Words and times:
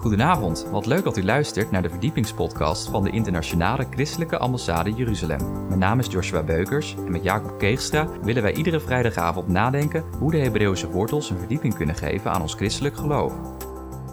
Goedenavond, 0.00 0.66
wat 0.70 0.86
leuk 0.86 1.04
dat 1.04 1.16
u 1.16 1.24
luistert 1.24 1.70
naar 1.70 1.82
de 1.82 1.90
verdiepingspodcast 1.90 2.88
van 2.88 3.04
de 3.04 3.10
Internationale 3.10 3.86
Christelijke 3.90 4.38
Ambassade 4.38 4.92
Jeruzalem. 4.92 5.66
Mijn 5.66 5.78
naam 5.78 5.98
is 5.98 6.06
Joshua 6.06 6.42
Beukers 6.42 6.94
en 6.96 7.10
met 7.10 7.22
Jacob 7.22 7.58
Keegstra 7.58 8.08
willen 8.22 8.42
wij 8.42 8.54
iedere 8.54 8.80
vrijdagavond 8.80 9.48
nadenken 9.48 10.04
hoe 10.18 10.30
de 10.30 10.38
Hebreeuwse 10.38 10.90
wortels 10.90 11.30
een 11.30 11.38
verdieping 11.38 11.74
kunnen 11.74 11.94
geven 11.94 12.30
aan 12.30 12.40
ons 12.40 12.54
christelijk 12.54 12.96
geloof. 12.96 13.32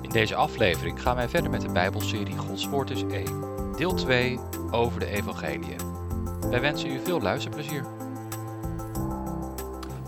In 0.01 0.09
deze 0.09 0.35
aflevering 0.35 1.01
gaan 1.01 1.15
wij 1.15 1.29
verder 1.29 1.51
met 1.51 1.61
de 1.61 1.71
Bijbelserie 1.71 2.37
Gods 2.37 2.67
Woord 2.67 2.89
is 2.89 3.03
1, 3.03 3.25
deel 3.77 3.93
2 3.93 4.39
over 4.71 4.99
de 4.99 5.05
Evangeliën. 5.05 5.79
Wij 6.49 6.61
wensen 6.61 6.89
u 6.89 6.99
veel 7.03 7.21
luisterplezier. 7.21 7.83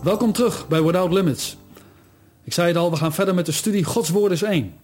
Welkom 0.02 0.32
terug 0.32 0.68
bij 0.68 0.82
Without 0.82 1.12
Limits. 1.12 1.56
Ik 2.44 2.52
zei 2.52 2.68
het 2.68 2.76
al, 2.76 2.90
we 2.90 2.96
gaan 2.96 3.12
verder 3.12 3.34
met 3.34 3.46
de 3.46 3.52
studie 3.52 3.84
Gods 3.84 4.10
Woord 4.10 4.32
is 4.32 4.42
1. 4.42 4.74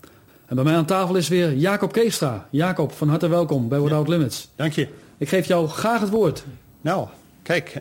En 0.47 0.55
bij 0.55 0.65
mij 0.65 0.75
aan 0.75 0.87
tafel 0.87 1.15
is 1.15 1.29
weer 1.29 1.55
Jacob 1.55 1.93
Keestra. 1.93 2.49
Jacob, 2.51 2.93
van 2.93 3.09
harte 3.09 3.29
welkom 3.29 3.69
bij 3.69 3.81
Without 3.81 4.09
Limits. 4.09 4.51
Dank 4.57 4.73
je. 4.73 4.89
Ik 5.19 5.29
geef 5.29 5.47
jou 5.47 5.69
graag 5.69 6.01
het 6.01 6.11
woord. 6.11 6.45
Nou, 6.81 7.09
kijk. 7.43 7.81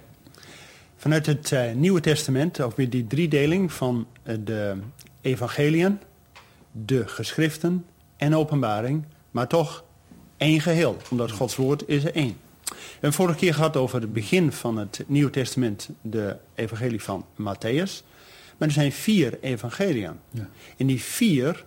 Vanuit 0.95 1.25
het 1.25 1.51
uh, 1.51 1.71
Nieuwe 1.73 1.99
Testament, 1.99 2.61
ook 2.61 2.75
weer 2.75 2.89
die 2.89 3.07
driedeling 3.07 3.71
van 3.71 4.07
uh, 4.23 4.35
de 4.43 4.75
evangeliën, 5.21 5.99
de 6.71 7.07
geschriften 7.07 7.85
en 8.17 8.35
openbaring, 8.35 9.03
maar 9.31 9.47
toch 9.47 9.83
één 10.37 10.61
geheel, 10.61 10.97
omdat 11.09 11.31
Gods 11.31 11.55
woord 11.55 11.83
is 11.87 12.03
er 12.03 12.15
één. 12.15 12.37
We 12.63 12.75
hebben 12.91 13.13
vorige 13.13 13.37
keer 13.37 13.53
gehad 13.53 13.77
over 13.77 14.01
het 14.01 14.13
begin 14.13 14.51
van 14.51 14.77
het 14.77 15.03
Nieuwe 15.07 15.29
Testament, 15.29 15.89
de 16.01 16.35
evangelie 16.55 17.03
van 17.03 17.25
Matthäus. 17.41 18.03
Maar 18.57 18.67
er 18.67 18.71
zijn 18.71 18.91
vier 18.91 19.37
evangeliën. 19.41 20.19
Ja. 20.31 20.49
En 20.77 20.87
die 20.87 21.01
vier 21.01 21.65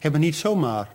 hebben 0.00 0.20
niet 0.20 0.36
zomaar 0.36 0.88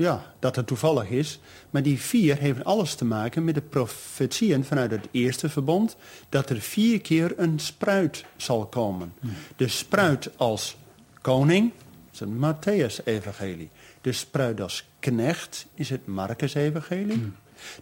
ja, 0.00 0.32
dat 0.38 0.56
het 0.56 0.66
toevallig 0.66 1.08
is. 1.08 1.40
Maar 1.70 1.82
die 1.82 2.00
vier 2.00 2.40
hebben 2.40 2.64
alles 2.64 2.94
te 2.94 3.04
maken 3.04 3.44
met 3.44 3.54
de 3.54 3.60
profetieën 3.60 4.64
vanuit 4.64 4.90
het 4.90 5.08
eerste 5.10 5.48
verbond. 5.48 5.96
Dat 6.28 6.50
er 6.50 6.60
vier 6.60 7.00
keer 7.00 7.32
een 7.36 7.58
spruit 7.58 8.24
zal 8.36 8.66
komen. 8.66 9.12
De 9.56 9.68
spruit 9.68 10.30
als 10.36 10.76
koning 11.20 11.72
is 12.12 12.20
het 12.20 12.28
Matthäus-evangelie. 12.28 13.68
De 14.00 14.12
spruit 14.12 14.60
als 14.60 14.88
knecht 14.98 15.66
is 15.74 15.90
het 15.90 16.06
Marcus-evangelie. 16.06 17.32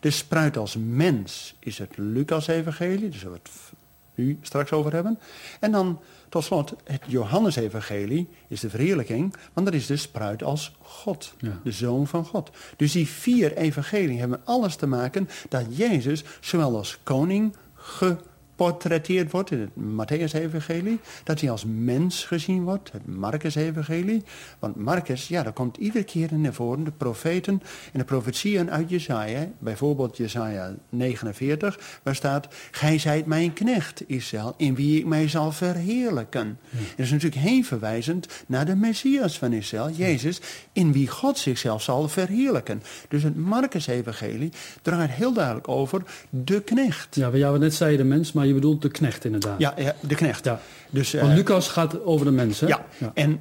De 0.00 0.10
spruit 0.10 0.56
als 0.56 0.76
mens 0.76 1.54
is 1.58 1.78
het 1.78 1.96
Lucas-evangelie. 1.96 3.08
Daar 3.08 3.18
zullen 3.18 3.34
we 3.34 3.40
het 3.42 3.78
nu 4.14 4.38
straks 4.42 4.72
over 4.72 4.92
hebben. 4.92 5.18
En 5.60 5.72
dan 5.72 6.00
tot 6.28 6.44
slot, 6.44 6.74
het 6.84 7.02
Johannesevangelie 7.06 8.28
is 8.48 8.60
de 8.60 8.70
verheerlijking, 8.70 9.34
want 9.52 9.66
dat 9.66 9.74
is 9.74 9.86
de 9.86 9.96
spruit 9.96 10.42
als 10.42 10.76
God, 10.80 11.34
de 11.62 11.72
Zoon 11.72 12.06
van 12.06 12.24
God. 12.24 12.50
Dus 12.76 12.92
die 12.92 13.08
vier 13.08 13.56
evangelieën 13.56 14.18
hebben 14.18 14.40
alles 14.44 14.76
te 14.76 14.86
maken 14.86 15.28
dat 15.48 15.64
Jezus 15.76 16.24
zowel 16.40 16.76
als 16.76 16.98
koning 17.02 17.56
ge 17.74 18.16
geportretteerd 18.58 19.30
wordt 19.30 19.50
in 19.50 19.60
het 19.60 19.70
Matthäus-evangelie. 19.74 21.00
Dat 21.24 21.40
hij 21.40 21.50
als 21.50 21.64
mens 21.64 22.24
gezien 22.24 22.64
wordt, 22.64 22.92
het 22.92 23.06
Marcus-evangelie. 23.06 24.22
Want 24.58 24.76
Marcus, 24.76 25.28
ja, 25.28 25.42
daar 25.42 25.52
komt 25.52 25.76
iedere 25.76 26.04
keer 26.04 26.28
naar 26.34 26.52
voren 26.52 26.84
de 26.84 26.90
profeten 26.90 27.62
en 27.92 27.98
de 27.98 28.04
profetieën 28.04 28.70
uit 28.70 28.90
Jezaja. 28.90 29.48
Bijvoorbeeld 29.58 30.16
Jezaja 30.16 30.74
49, 30.88 32.00
waar 32.02 32.14
staat... 32.14 32.48
Gij 32.70 32.98
zijt 32.98 33.26
mijn 33.26 33.52
knecht, 33.52 34.02
Israël, 34.06 34.54
in 34.56 34.74
wie 34.74 34.98
ik 34.98 35.06
mij 35.06 35.28
zal 35.28 35.52
verheerlijken. 35.52 36.58
Ja. 36.70 36.78
Dat 36.78 36.98
is 37.06 37.10
natuurlijk 37.10 37.42
heen 37.42 37.64
verwijzend 37.64 38.44
naar 38.46 38.66
de 38.66 38.74
Messias 38.74 39.38
van 39.38 39.52
Israël, 39.52 39.90
Jezus... 39.90 40.40
in 40.72 40.92
wie 40.92 41.08
God 41.08 41.38
zichzelf 41.38 41.82
zal 41.82 42.08
verheerlijken. 42.08 42.82
Dus 43.08 43.22
het 43.22 43.36
Marcus-evangelie 43.36 44.52
draait 44.82 45.10
heel 45.10 45.32
duidelijk 45.32 45.68
over 45.68 46.02
de 46.30 46.60
knecht. 46.60 47.14
Ja, 47.14 47.30
we 47.30 47.58
net 47.58 47.74
zeiden 47.74 48.08
de 48.08 48.14
mens, 48.14 48.32
maar 48.32 48.46
je 48.48 48.54
bedoelt 48.54 48.82
de 48.82 48.90
knecht 48.90 49.24
inderdaad. 49.24 49.58
Ja, 49.58 49.74
ja 49.76 49.94
de 50.00 50.14
knecht. 50.14 50.44
Ja. 50.44 50.60
Dus, 50.90 51.12
Want 51.12 51.28
uh, 51.28 51.34
Lucas 51.34 51.68
gaat 51.68 52.04
over 52.04 52.26
de 52.26 52.32
mensen. 52.32 52.68
Ja. 52.68 52.86
ja, 52.98 53.10
en 53.14 53.40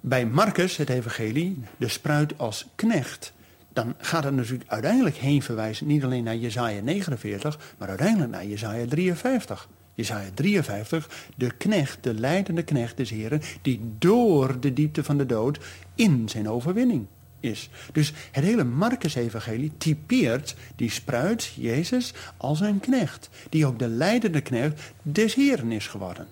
bij 0.00 0.26
Marcus, 0.26 0.76
het 0.76 0.88
evangelie, 0.88 1.62
de 1.76 1.88
spruit 1.88 2.38
als 2.38 2.66
knecht... 2.74 3.32
dan 3.72 3.94
gaat 3.98 4.24
het 4.24 4.34
natuurlijk 4.34 4.70
uiteindelijk 4.70 5.16
heen 5.16 5.42
verwijzen... 5.42 5.86
niet 5.86 6.04
alleen 6.04 6.24
naar 6.24 6.36
Jezaja 6.36 6.80
49, 6.80 7.58
maar 7.78 7.88
uiteindelijk 7.88 8.30
naar 8.30 8.46
Jezaja 8.46 8.86
53... 8.86 9.68
Jezaja 9.94 10.28
53, 10.34 11.08
de 11.36 11.50
knecht, 11.50 11.98
de 12.00 12.14
leidende 12.14 12.62
knecht 12.62 12.96
des 12.96 13.10
Heren, 13.10 13.42
die 13.62 13.80
door 13.98 14.60
de 14.60 14.72
diepte 14.72 15.04
van 15.04 15.18
de 15.18 15.26
dood 15.26 15.58
in 15.94 16.28
zijn 16.28 16.48
overwinning 16.48 17.06
is. 17.40 17.70
Dus 17.92 18.12
het 18.32 18.44
hele 18.44 18.64
Marcus-evangelie 18.64 19.72
typeert 19.78 20.56
die 20.76 20.90
spruit, 20.90 21.52
Jezus, 21.54 22.14
als 22.36 22.60
een 22.60 22.80
knecht. 22.80 23.28
Die 23.48 23.66
ook 23.66 23.78
de 23.78 23.88
leidende 23.88 24.40
knecht 24.40 24.80
des 25.02 25.34
Heren 25.34 25.72
is 25.72 25.86
geworden. 25.86 26.26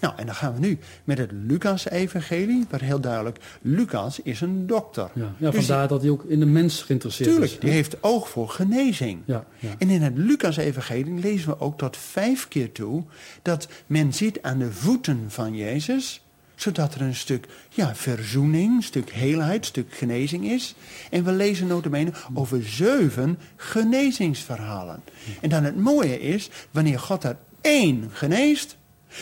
Nou, 0.00 0.14
en 0.16 0.26
dan 0.26 0.34
gaan 0.34 0.54
we 0.54 0.60
nu 0.60 0.78
met 1.04 1.18
het 1.18 1.30
Lucas-evangelie, 1.32 2.66
waar 2.70 2.80
heel 2.80 3.00
duidelijk, 3.00 3.38
Lucas 3.60 4.20
is 4.20 4.40
een 4.40 4.66
dokter. 4.66 5.10
Ja, 5.14 5.34
ja 5.38 5.50
dus 5.50 5.66
vandaar 5.66 5.88
dat 5.88 6.00
hij 6.00 6.10
ook 6.10 6.24
in 6.24 6.40
de 6.40 6.46
mens 6.46 6.82
geïnteresseerd 6.82 7.28
tuurlijk, 7.28 7.52
is. 7.52 7.58
Tuurlijk, 7.58 7.74
die 7.74 7.82
heeft 7.82 8.02
oog 8.02 8.28
voor 8.28 8.48
genezing. 8.48 9.20
Ja, 9.24 9.44
ja. 9.58 9.74
En 9.78 9.90
in 9.90 10.02
het 10.02 10.16
Lucas-evangelie 10.16 11.20
lezen 11.20 11.48
we 11.48 11.60
ook 11.60 11.78
tot 11.78 11.96
vijf 11.96 12.48
keer 12.48 12.72
toe 12.72 13.04
dat 13.42 13.68
men 13.86 14.12
ziet 14.12 14.42
aan 14.42 14.58
de 14.58 14.72
voeten 14.72 15.24
van 15.28 15.56
Jezus 15.56 16.22
zodat 16.58 16.94
er 16.94 17.00
een 17.00 17.14
stuk 17.14 17.46
ja, 17.68 17.94
verzoening, 17.94 18.76
een 18.76 18.82
stuk 18.82 19.10
heelheid, 19.10 19.58
een 19.58 19.64
stuk 19.64 19.94
genezing 19.94 20.44
is. 20.44 20.74
En 21.10 21.24
we 21.24 21.32
lezen 21.32 21.66
notabene 21.66 22.12
over 22.34 22.62
zeven 22.64 23.38
genezingsverhalen. 23.56 25.02
En 25.40 25.48
dan 25.48 25.64
het 25.64 25.76
mooie 25.76 26.20
is, 26.20 26.50
wanneer 26.70 26.98
God 26.98 27.24
er 27.24 27.36
één 27.60 28.10
geneest, 28.12 28.76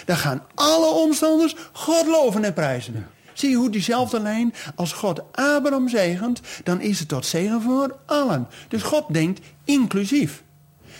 dan 0.04 0.16
gaan 0.16 0.42
alle 0.54 0.90
omstanders 0.90 1.54
God 1.72 2.06
loven 2.06 2.44
en 2.44 2.52
prijzen. 2.52 3.06
Zie 3.32 3.50
je 3.50 3.56
hoe 3.56 3.70
diezelfde 3.70 4.20
lijn, 4.20 4.54
als 4.74 4.92
God 4.92 5.22
Abraham 5.32 5.88
zegent, 5.88 6.40
dan 6.64 6.80
is 6.80 6.98
het 6.98 7.08
tot 7.08 7.26
zegen 7.26 7.62
voor 7.62 7.96
allen. 8.06 8.48
Dus 8.68 8.82
God 8.82 9.04
denkt 9.08 9.40
inclusief. 9.64 10.42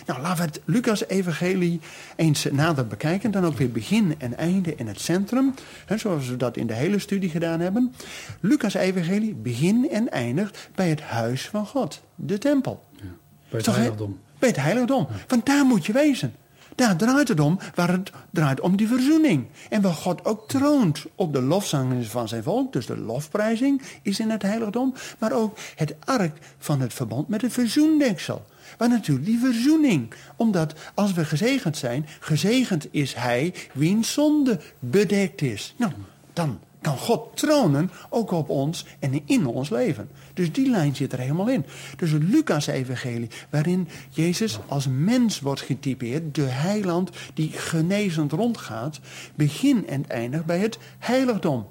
Nou, 0.05 0.21
laten 0.21 0.37
we 0.37 0.49
het 0.49 0.61
Lucas-evangelie 0.65 1.79
eens 2.15 2.47
nader 2.51 2.87
bekijken. 2.87 3.31
Dan 3.31 3.45
ook 3.45 3.57
weer 3.57 3.71
begin 3.71 4.15
en 4.17 4.37
einde 4.37 4.75
in 4.75 4.87
het 4.87 4.99
centrum. 4.99 5.53
Hè, 5.85 5.97
zoals 5.97 6.29
we 6.29 6.37
dat 6.37 6.57
in 6.57 6.67
de 6.67 6.73
hele 6.73 6.99
studie 6.99 7.29
gedaan 7.29 7.59
hebben. 7.59 7.93
Lucas-evangelie, 8.39 9.33
begin 9.33 9.89
en 9.89 10.11
eindigt 10.11 10.69
bij 10.75 10.89
het 10.89 11.01
huis 11.01 11.47
van 11.47 11.65
God. 11.65 12.01
De 12.15 12.37
tempel. 12.37 12.83
Ja, 12.91 13.03
bij 13.49 13.59
het 13.59 13.75
heiligdom. 13.75 14.19
Bij 14.39 14.49
het 14.49 14.57
heiligdom. 14.57 15.07
Want 15.27 15.45
daar 15.45 15.65
moet 15.65 15.85
je 15.85 15.93
wezen. 15.93 16.33
Daar 16.77 16.95
draait 16.95 17.27
het 17.27 17.39
om, 17.39 17.59
waar 17.75 17.91
het 17.91 18.11
draait 18.31 18.59
om 18.59 18.75
die 18.75 18.87
verzoening. 18.87 19.47
En 19.69 19.81
waar 19.81 19.93
God 19.93 20.25
ook 20.25 20.47
troont 20.47 21.05
op 21.15 21.33
de 21.33 21.41
lofzang 21.41 22.05
van 22.05 22.27
zijn 22.27 22.43
volk. 22.43 22.73
Dus 22.73 22.85
de 22.85 22.97
lofprijzing 22.97 23.81
is 24.01 24.19
in 24.19 24.29
het 24.29 24.41
heiligdom. 24.41 24.93
Maar 25.19 25.31
ook 25.31 25.57
het 25.75 25.95
ark 26.05 26.37
van 26.57 26.81
het 26.81 26.93
verbond 26.93 27.27
met 27.27 27.41
het 27.41 27.53
verzoendeksel. 27.53 28.45
Maar 28.77 28.89
natuurlijk 28.89 29.25
die 29.25 29.39
verzoening. 29.39 30.13
Omdat 30.35 30.73
als 30.93 31.13
we 31.13 31.25
gezegend 31.25 31.77
zijn, 31.77 32.05
gezegend 32.19 32.87
is 32.91 33.13
hij 33.13 33.53
wiens 33.73 34.13
zonde 34.13 34.59
bedekt 34.79 35.41
is. 35.41 35.73
Nou, 35.77 35.91
dan 36.33 36.59
kan 36.81 36.97
God 36.97 37.37
tronen 37.37 37.91
ook 38.09 38.31
op 38.31 38.49
ons 38.49 38.85
en 38.99 39.21
in 39.25 39.45
ons 39.45 39.69
leven. 39.69 40.09
Dus 40.33 40.51
die 40.51 40.69
lijn 40.69 40.95
zit 40.95 41.13
er 41.13 41.19
helemaal 41.19 41.49
in. 41.49 41.65
Dus 41.97 42.11
het 42.11 42.23
Lucas-evangelie, 42.23 43.29
waarin 43.49 43.87
Jezus 44.09 44.59
als 44.67 44.87
mens 44.87 45.39
wordt 45.39 45.61
getypeerd, 45.61 46.35
de 46.35 46.41
heiland 46.41 47.09
die 47.33 47.51
genezend 47.51 48.31
rondgaat, 48.31 48.99
begin 49.35 49.87
en 49.87 50.09
eindigt 50.09 50.45
bij 50.45 50.59
het 50.59 50.77
heiligdom. 50.99 51.67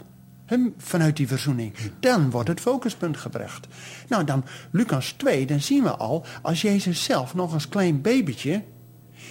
Hem 0.46 0.74
vanuit 0.78 1.16
die 1.16 1.28
verzoening. 1.28 1.74
Dan 2.00 2.30
wordt 2.30 2.48
het 2.48 2.60
focuspunt 2.60 3.16
gebracht. 3.16 3.66
Nou, 4.08 4.24
dan 4.24 4.44
Lucas 4.70 5.12
2, 5.12 5.46
dan 5.46 5.60
zien 5.60 5.82
we 5.82 5.90
al, 5.96 6.24
als 6.42 6.62
Jezus 6.62 7.04
zelf 7.04 7.34
nog 7.34 7.52
als 7.52 7.68
klein 7.68 8.00
babytje 8.00 8.62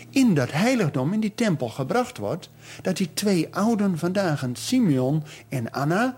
in 0.10 0.34
dat 0.34 0.52
heiligdom, 0.52 1.14
in 1.14 1.20
die 1.20 1.36
tempel 1.36 1.70
gebracht 1.70 2.18
wordt, 2.18 2.50
dat 2.82 2.98
die 2.98 3.14
twee 3.14 3.56
ouden 3.56 3.98
vandaag, 3.98 4.46
Simeon 4.54 5.24
en 5.50 5.72
Anna, 5.72 6.18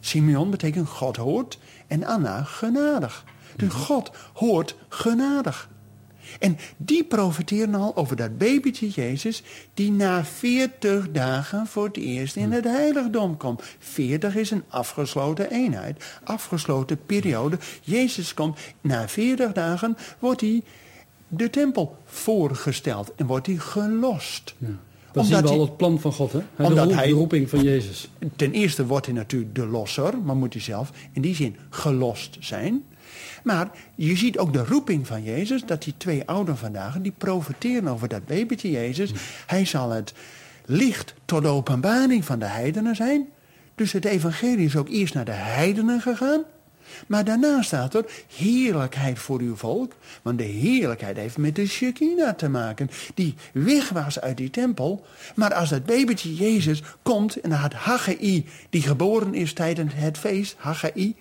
Simeon 0.00 0.50
betekent 0.50 0.88
God 0.88 1.16
hoort 1.16 1.58
en 1.86 2.04
Anna 2.04 2.42
genadig. 2.42 3.24
Dus 3.56 3.72
God 3.72 4.10
hoort 4.32 4.76
genadig. 4.88 5.68
En 6.38 6.56
die 6.76 7.04
profiteren 7.04 7.74
al 7.74 7.96
over 7.96 8.16
dat 8.16 8.38
babytje 8.38 8.88
Jezus, 8.88 9.42
die 9.74 9.92
na 9.92 10.24
40 10.24 11.10
dagen 11.10 11.66
voor 11.66 11.84
het 11.84 11.96
eerst 11.96 12.36
in 12.36 12.52
het 12.52 12.64
heiligdom 12.64 13.36
komt. 13.36 13.62
40 13.78 14.36
is 14.36 14.50
een 14.50 14.62
afgesloten 14.68 15.50
eenheid, 15.50 16.04
afgesloten 16.24 16.98
periode. 17.06 17.58
Jezus 17.82 18.34
komt, 18.34 18.58
na 18.80 19.08
40 19.08 19.52
dagen 19.52 19.96
wordt 20.18 20.40
hij 20.40 20.62
de 21.28 21.50
tempel 21.50 21.96
voorgesteld 22.04 23.12
en 23.16 23.26
wordt 23.26 23.46
hij 23.46 23.56
gelost. 23.56 24.54
Ja. 24.58 24.66
Dan 25.12 25.24
zien 25.24 25.42
we 25.42 25.48
al 25.48 25.60
het 25.60 25.76
plan 25.76 26.00
van 26.00 26.12
God, 26.12 26.32
hè? 26.32 26.38
De, 26.56 26.62
Omdat 26.64 26.86
roep- 26.86 26.94
hij- 26.94 27.06
de 27.06 27.12
roeping 27.12 27.48
van 27.50 27.62
Jezus. 27.62 28.10
Ten 28.36 28.52
eerste 28.52 28.86
wordt 28.86 29.06
hij 29.06 29.14
natuurlijk 29.14 29.54
de 29.54 29.66
losser, 29.66 30.18
maar 30.18 30.36
moet 30.36 30.52
hij 30.52 30.62
zelf 30.62 30.90
in 31.12 31.22
die 31.22 31.34
zin 31.34 31.56
gelost 31.70 32.36
zijn. 32.40 32.84
Maar 33.42 33.70
je 33.94 34.16
ziet 34.16 34.38
ook 34.38 34.52
de 34.52 34.64
roeping 34.64 35.06
van 35.06 35.22
Jezus, 35.22 35.64
dat 35.64 35.82
die 35.82 35.94
twee 35.96 36.26
ouderen 36.26 36.58
vandaag, 36.58 36.96
die 37.00 37.14
profiteren 37.18 37.88
over 37.88 38.08
dat 38.08 38.26
babytje 38.26 38.70
Jezus. 38.70 39.12
Hij 39.46 39.64
zal 39.64 39.90
het 39.90 40.12
licht 40.64 41.14
tot 41.24 41.42
de 41.42 41.48
openbaring 41.48 42.24
van 42.24 42.38
de 42.38 42.44
heidenen 42.44 42.96
zijn. 42.96 43.28
Dus 43.74 43.92
het 43.92 44.04
evangelie 44.04 44.66
is 44.66 44.76
ook 44.76 44.88
eerst 44.88 45.14
naar 45.14 45.24
de 45.24 45.30
heidenen 45.30 46.00
gegaan. 46.00 46.42
Maar 47.06 47.24
daarna 47.24 47.62
staat 47.62 47.94
er 47.94 48.04
heerlijkheid 48.36 49.18
voor 49.18 49.40
uw 49.40 49.56
volk. 49.56 49.92
Want 50.22 50.38
de 50.38 50.44
heerlijkheid 50.44 51.16
heeft 51.16 51.36
met 51.36 51.56
de 51.56 51.66
Shekinah 51.66 52.34
te 52.34 52.48
maken. 52.48 52.90
Die 53.14 53.34
weg 53.52 53.88
was 53.88 54.20
uit 54.20 54.36
die 54.36 54.50
tempel. 54.50 55.06
Maar 55.34 55.54
als 55.54 55.68
dat 55.68 55.86
babytje 55.86 56.34
Jezus 56.34 56.82
komt 57.02 57.40
en 57.40 57.50
had 57.50 57.72
Haggai, 57.72 58.46
die 58.70 58.82
geboren 58.82 59.34
is 59.34 59.52
tijdens 59.52 59.92
het 59.96 60.18
feest, 60.18 60.54
Haggai, 60.58 61.14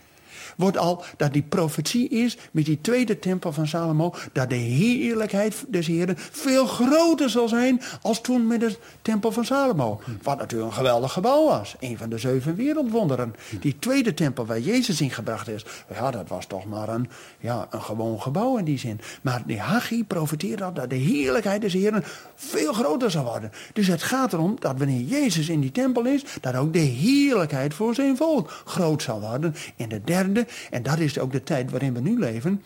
wordt 0.57 0.77
al 0.77 1.03
dat 1.17 1.33
die 1.33 1.41
profetie 1.41 2.09
is 2.09 2.37
met 2.51 2.65
die 2.65 2.81
tweede 2.81 3.19
tempel 3.19 3.53
van 3.53 3.67
Salomo, 3.67 4.13
dat 4.33 4.49
de 4.49 4.55
heerlijkheid 4.55 5.65
des 5.67 5.87
Heren 5.87 6.15
veel 6.17 6.65
groter 6.65 7.29
zal 7.29 7.47
zijn 7.47 7.81
als 8.01 8.21
toen 8.21 8.47
met 8.47 8.59
de 8.59 8.77
tempel 9.01 9.31
van 9.31 9.45
Salomo. 9.45 10.01
Wat 10.21 10.37
natuurlijk 10.37 10.69
een 10.69 10.77
geweldig 10.77 11.13
gebouw 11.13 11.45
was. 11.45 11.75
Een 11.79 11.97
van 11.97 12.09
de 12.09 12.17
zeven 12.17 12.55
wereldwonderen. 12.55 13.35
Die 13.59 13.79
tweede 13.79 14.13
tempel 14.13 14.45
waar 14.45 14.59
Jezus 14.59 15.01
in 15.01 15.11
gebracht 15.11 15.47
is, 15.47 15.65
ja, 15.93 16.11
dat 16.11 16.27
was 16.27 16.45
toch 16.45 16.65
maar 16.65 16.89
een, 16.89 17.09
ja, 17.39 17.67
een 17.69 17.81
gewoon 17.81 18.21
gebouw 18.21 18.57
in 18.57 18.65
die 18.65 18.79
zin. 18.79 18.99
Maar 19.21 19.43
die 19.45 19.59
Haggai 19.59 20.03
profeteert 20.03 20.61
al 20.61 20.73
dat 20.73 20.89
de 20.89 20.95
heerlijkheid 20.95 21.61
des 21.61 21.73
Heren 21.73 22.03
veel 22.35 22.73
groter 22.73 23.11
zal 23.11 23.23
worden. 23.23 23.51
Dus 23.73 23.87
het 23.87 24.03
gaat 24.03 24.33
erom 24.33 24.55
dat 24.59 24.77
wanneer 24.77 25.01
Jezus 25.01 25.49
in 25.49 25.59
die 25.59 25.71
tempel 25.71 26.05
is, 26.05 26.23
dat 26.41 26.55
ook 26.55 26.73
de 26.73 26.79
heerlijkheid 26.79 27.73
voor 27.73 27.95
zijn 27.95 28.17
volk 28.17 28.61
groot 28.65 29.03
zal 29.03 29.21
worden. 29.21 29.55
En 29.75 29.89
de 29.89 30.01
derde, 30.03 30.46
en 30.69 30.83
dat 30.83 30.99
is 30.99 31.19
ook 31.19 31.31
de 31.31 31.43
tijd 31.43 31.71
waarin 31.71 31.93
we 31.93 31.99
nu 31.99 32.19
leven. 32.19 32.61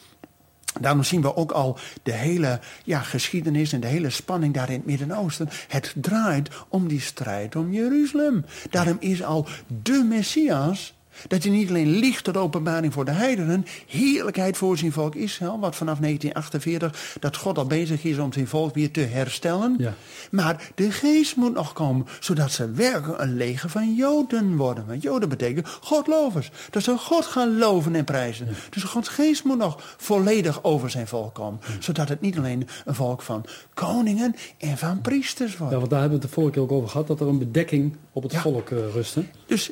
Daarom 0.79 1.03
zien 1.03 1.21
we 1.21 1.35
ook 1.35 1.51
al 1.51 1.77
de 2.03 2.13
hele 2.13 2.59
ja, 2.83 2.99
geschiedenis 2.99 3.73
en 3.73 3.79
de 3.79 3.87
hele 3.87 4.09
spanning 4.09 4.53
daar 4.53 4.69
in 4.69 4.75
het 4.75 4.85
Midden-Oosten. 4.85 5.49
Het 5.67 5.93
draait 5.95 6.49
om 6.67 6.87
die 6.87 7.01
strijd 7.01 7.55
om 7.55 7.71
Jeruzalem. 7.71 8.45
Daarom 8.69 8.97
is 8.99 9.23
al 9.23 9.47
de 9.81 10.05
Messias, 10.09 10.93
dat 11.27 11.43
hij 11.43 11.51
niet 11.51 11.69
alleen 11.69 11.89
licht 11.89 12.23
tot 12.23 12.37
openbaring 12.37 12.93
voor 12.93 13.05
de 13.05 13.11
heidenen, 13.11 13.65
heerlijkheid 13.87 14.57
voor 14.57 14.77
zijn 14.77 14.91
volk 14.91 15.15
Israël, 15.15 15.59
wat 15.59 15.75
vanaf 15.75 15.99
1948 15.99 17.17
dat 17.19 17.37
God 17.37 17.57
al 17.57 17.65
bezig 17.65 18.03
is 18.03 18.17
om 18.17 18.33
zijn 18.33 18.47
volk 18.47 18.73
weer 18.75 18.91
te 18.91 18.99
herstellen. 18.99 19.75
Ja. 19.77 19.93
Maar 20.31 20.69
de 20.75 20.91
geest 20.91 21.35
moet 21.35 21.53
nog 21.53 21.73
komen, 21.73 22.07
zodat 22.19 22.51
ze 22.51 22.71
werkelijk 22.71 23.21
een 23.21 23.35
leger 23.35 23.69
van 23.69 23.95
Joden 23.95 24.57
worden. 24.57 24.85
Want 24.87 25.01
Joden 25.01 25.29
betekent 25.29 25.67
Godlovers. 25.67 26.51
Dat 26.69 26.83
ze 26.83 26.97
God 26.97 27.25
gaan 27.25 27.57
loven 27.57 27.95
en 27.95 28.03
prijzen. 28.03 28.47
Dus 28.69 28.83
Gods 28.83 29.09
geest 29.09 29.43
moet 29.43 29.57
nog 29.57 29.95
volledig 29.97 30.63
over 30.63 30.89
zijn 30.89 31.07
volk 31.07 31.33
komen. 31.33 31.59
Zodat 31.79 32.09
het 32.09 32.21
niet 32.21 32.37
alleen 32.37 32.67
een 32.85 32.95
volk 32.95 33.21
van 33.21 33.45
koningen 33.73 34.35
en 34.57 34.77
van 34.77 35.01
priesters 35.01 35.57
wordt. 35.57 35.73
Ja, 35.73 35.79
want 35.79 35.89
daar 35.89 35.99
hebben 35.99 36.19
we 36.19 36.23
het 36.23 36.33
de 36.33 36.41
vorige 36.41 36.53
keer 36.53 36.61
ook 36.61 36.71
over 36.71 36.89
gehad, 36.89 37.07
dat 37.07 37.19
er 37.19 37.27
een 37.27 37.39
bedekking 37.39 37.95
op 38.13 38.23
het 38.23 38.37
volk 38.37 38.69
eh, 38.69 38.77
rust. 38.93 39.15
hè? 39.15 39.27
Dus 39.45 39.71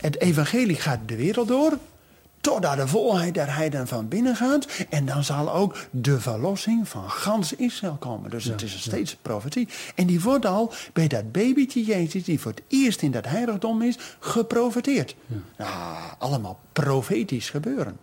het 0.00 0.20
evangelie 0.20 0.76
gaat 0.76 0.98
de 1.06 1.16
wereld 1.16 1.48
door. 1.48 1.78
Totdat 2.40 2.76
de 2.76 2.88
volheid 2.88 3.34
der 3.34 3.54
heiden 3.54 3.86
van 3.86 4.08
binnen 4.08 4.36
gaat. 4.36 4.66
En 4.88 5.06
dan 5.06 5.24
zal 5.24 5.52
ook 5.52 5.76
de 5.90 6.20
verlossing 6.20 6.88
van 6.88 7.10
gans 7.10 7.52
Israël 7.52 7.96
komen. 7.96 8.30
Dus 8.30 8.44
het 8.44 8.62
is 8.62 8.72
een 8.72 8.78
steeds 8.78 9.16
profetie. 9.22 9.68
En 9.94 10.06
die 10.06 10.20
wordt 10.20 10.46
al 10.46 10.72
bij 10.92 11.08
dat 11.08 11.32
babytje 11.32 11.84
Jezus, 11.84 12.24
die 12.24 12.40
voor 12.40 12.50
het 12.50 12.62
eerst 12.68 13.02
in 13.02 13.10
dat 13.10 13.26
heiligdom 13.26 13.82
is, 13.82 13.98
geprofeteerd. 14.18 15.16
Nou, 15.56 15.70
allemaal 16.18 16.60
profetisch 16.72 17.50
gebeuren. 17.50 17.96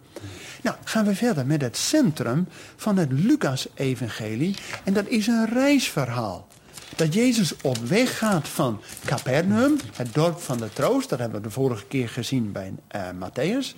Nou, 0.61 0.75
gaan 0.83 1.05
we 1.05 1.15
verder 1.15 1.45
met 1.45 1.61
het 1.61 1.77
centrum 1.77 2.47
van 2.75 2.97
het 2.97 3.11
Lucas-evangelie. 3.11 4.55
En 4.83 4.93
dat 4.93 5.07
is 5.07 5.27
een 5.27 5.45
reisverhaal. 5.45 6.47
Dat 6.95 7.13
Jezus 7.13 7.53
op 7.61 7.77
weg 7.77 8.17
gaat 8.17 8.47
van 8.47 8.81
Capernaum, 9.05 9.77
het 9.95 10.13
dorp 10.13 10.39
van 10.39 10.57
de 10.57 10.69
troost. 10.73 11.09
Dat 11.09 11.19
hebben 11.19 11.41
we 11.41 11.47
de 11.47 11.53
vorige 11.53 11.85
keer 11.85 12.09
gezien 12.09 12.51
bij 12.51 12.73
eh 12.87 13.01
Matthäus. 13.01 13.75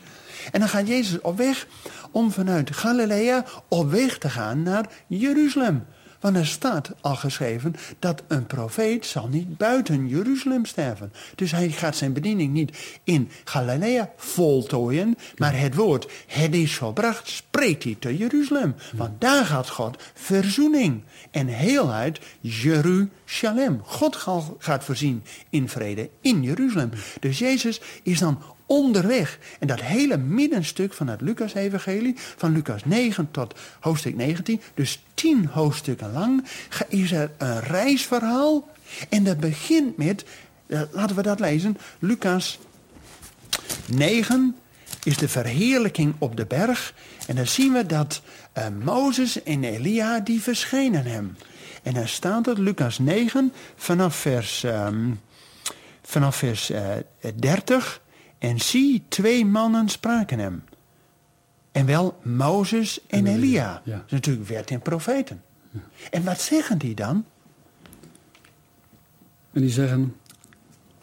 En 0.51 0.59
dan 0.59 0.69
gaat 0.69 0.87
Jezus 0.87 1.21
op 1.21 1.37
weg 1.37 1.67
om 2.11 2.31
vanuit 2.31 2.75
Galilea 2.75 3.45
op 3.67 3.91
weg 3.91 4.17
te 4.17 4.29
gaan 4.29 4.63
naar 4.63 4.89
Jeruzalem. 5.07 5.85
Want 6.19 6.35
er 6.35 6.47
staat 6.47 6.91
al 7.01 7.15
geschreven 7.15 7.75
dat 7.99 8.23
een 8.27 8.45
profeet 8.45 9.05
zal 9.05 9.27
niet 9.27 9.57
buiten 9.57 10.07
Jeruzalem 10.07 10.65
sterven. 10.65 11.11
Dus 11.35 11.51
hij 11.51 11.69
gaat 11.69 11.95
zijn 11.95 12.13
bediening 12.13 12.53
niet 12.53 12.77
in 13.03 13.29
Galilea 13.43 14.11
voltooien. 14.17 15.15
Maar 15.37 15.59
het 15.59 15.75
woord, 15.75 16.11
het 16.27 16.53
is 16.55 16.75
volbracht, 16.75 17.27
spreekt 17.29 17.83
hij 17.83 17.95
te 17.99 18.17
Jeruzalem. 18.17 18.75
Want 18.95 19.21
daar 19.21 19.45
gaat 19.45 19.69
God 19.69 20.03
verzoening 20.13 21.01
en 21.31 21.47
heelheid 21.47 22.19
Jeruzalem. 22.39 23.81
God 23.83 24.15
ga- 24.15 24.43
gaat 24.57 24.83
voorzien 24.83 25.23
in 25.49 25.69
vrede 25.69 26.09
in 26.21 26.43
Jeruzalem. 26.43 26.89
Dus 27.19 27.39
Jezus 27.39 27.81
is 28.03 28.19
dan 28.19 28.41
onderweg. 28.69 29.39
En 29.59 29.67
dat 29.67 29.81
hele 29.81 30.17
middenstuk 30.17 30.93
van 30.93 31.07
het 31.07 31.21
Lucas-evangelie, 31.21 32.15
van 32.37 32.51
Lucas 32.51 32.85
9 32.85 33.31
tot 33.31 33.53
hoofdstuk 33.79 34.15
19, 34.15 34.61
dus 34.73 35.03
tien 35.13 35.45
hoofdstukken 35.45 36.11
lang, 36.11 36.45
is 36.87 37.11
er 37.11 37.31
een 37.37 37.59
reisverhaal. 37.59 38.67
En 39.09 39.23
dat 39.23 39.39
begint 39.39 39.97
met, 39.97 40.25
eh, 40.67 40.81
laten 40.91 41.15
we 41.15 41.21
dat 41.21 41.39
lezen, 41.39 41.77
Lucas 41.99 42.59
9 43.85 44.55
is 45.03 45.17
de 45.17 45.29
verheerlijking 45.29 46.13
op 46.17 46.37
de 46.37 46.45
berg. 46.45 46.93
En 47.27 47.35
dan 47.35 47.47
zien 47.47 47.73
we 47.73 47.85
dat 47.85 48.21
eh, 48.53 48.65
Mozes 48.83 49.43
en 49.43 49.63
Elia, 49.63 50.19
die 50.19 50.41
verschenen 50.41 51.05
hem. 51.05 51.35
En 51.83 51.93
dan 51.93 52.07
staat 52.07 52.45
het, 52.45 52.57
Lucas 52.57 52.99
9, 52.99 53.53
vanaf 53.75 54.15
vers, 54.15 54.63
ehm, 54.63 55.11
vanaf 56.01 56.35
vers 56.35 56.69
eh, 56.69 56.83
30. 57.35 58.01
En 58.39 58.59
zie, 58.59 59.03
twee 59.07 59.45
mannen 59.45 59.89
spraken 59.89 60.39
hem. 60.39 60.63
En 61.71 61.85
wel 61.85 62.19
Mozes 62.23 62.99
en 63.07 63.27
En 63.27 63.33
Elia, 63.33 63.81
ja. 63.85 64.03
Is 64.05 64.11
natuurlijk 64.11 64.47
wet 64.47 64.71
en 64.71 64.81
profeten. 64.81 65.41
En 66.11 66.23
wat 66.23 66.41
zeggen 66.41 66.77
die 66.77 66.95
dan? 66.95 67.25
En 69.51 69.61
die 69.61 69.69
zeggen, 69.69 70.15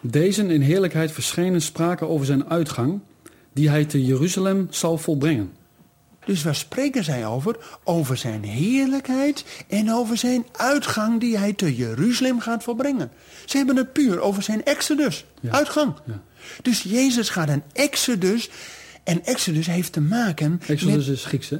deze 0.00 0.46
in 0.46 0.60
heerlijkheid 0.60 1.12
verschenen 1.12 1.62
spraken 1.62 2.08
over 2.08 2.26
zijn 2.26 2.48
uitgang, 2.48 3.00
die 3.52 3.68
hij 3.68 3.84
te 3.84 4.04
Jeruzalem 4.04 4.66
zal 4.70 4.98
volbrengen. 4.98 5.52
Dus 6.26 6.42
waar 6.42 6.54
spreken 6.54 7.04
zij 7.04 7.26
over? 7.26 7.56
Over 7.84 8.16
zijn 8.16 8.44
heerlijkheid 8.44 9.44
en 9.68 9.92
over 9.92 10.16
zijn 10.16 10.46
uitgang 10.52 11.20
die 11.20 11.38
hij 11.38 11.52
te 11.52 11.74
Jeruzalem 11.76 12.40
gaat 12.40 12.62
volbrengen. 12.62 13.10
Ze 13.44 13.56
hebben 13.56 13.76
het 13.76 13.92
puur 13.92 14.20
over 14.20 14.42
zijn 14.42 14.64
exodus, 14.64 15.24
Ja. 15.40 15.50
uitgang. 15.52 15.94
Ja. 16.06 16.22
Dus 16.62 16.82
Jezus 16.82 17.28
gaat 17.28 17.48
een 17.48 17.62
exodus. 17.72 18.50
En 19.04 19.24
exodus 19.24 19.66
heeft 19.66 19.92
te 19.92 20.00
maken 20.00 20.60
Exodus 20.66 21.06
met... 21.06 21.16
is 21.16 21.24
Grieks, 21.24 21.48
hè? 21.50 21.56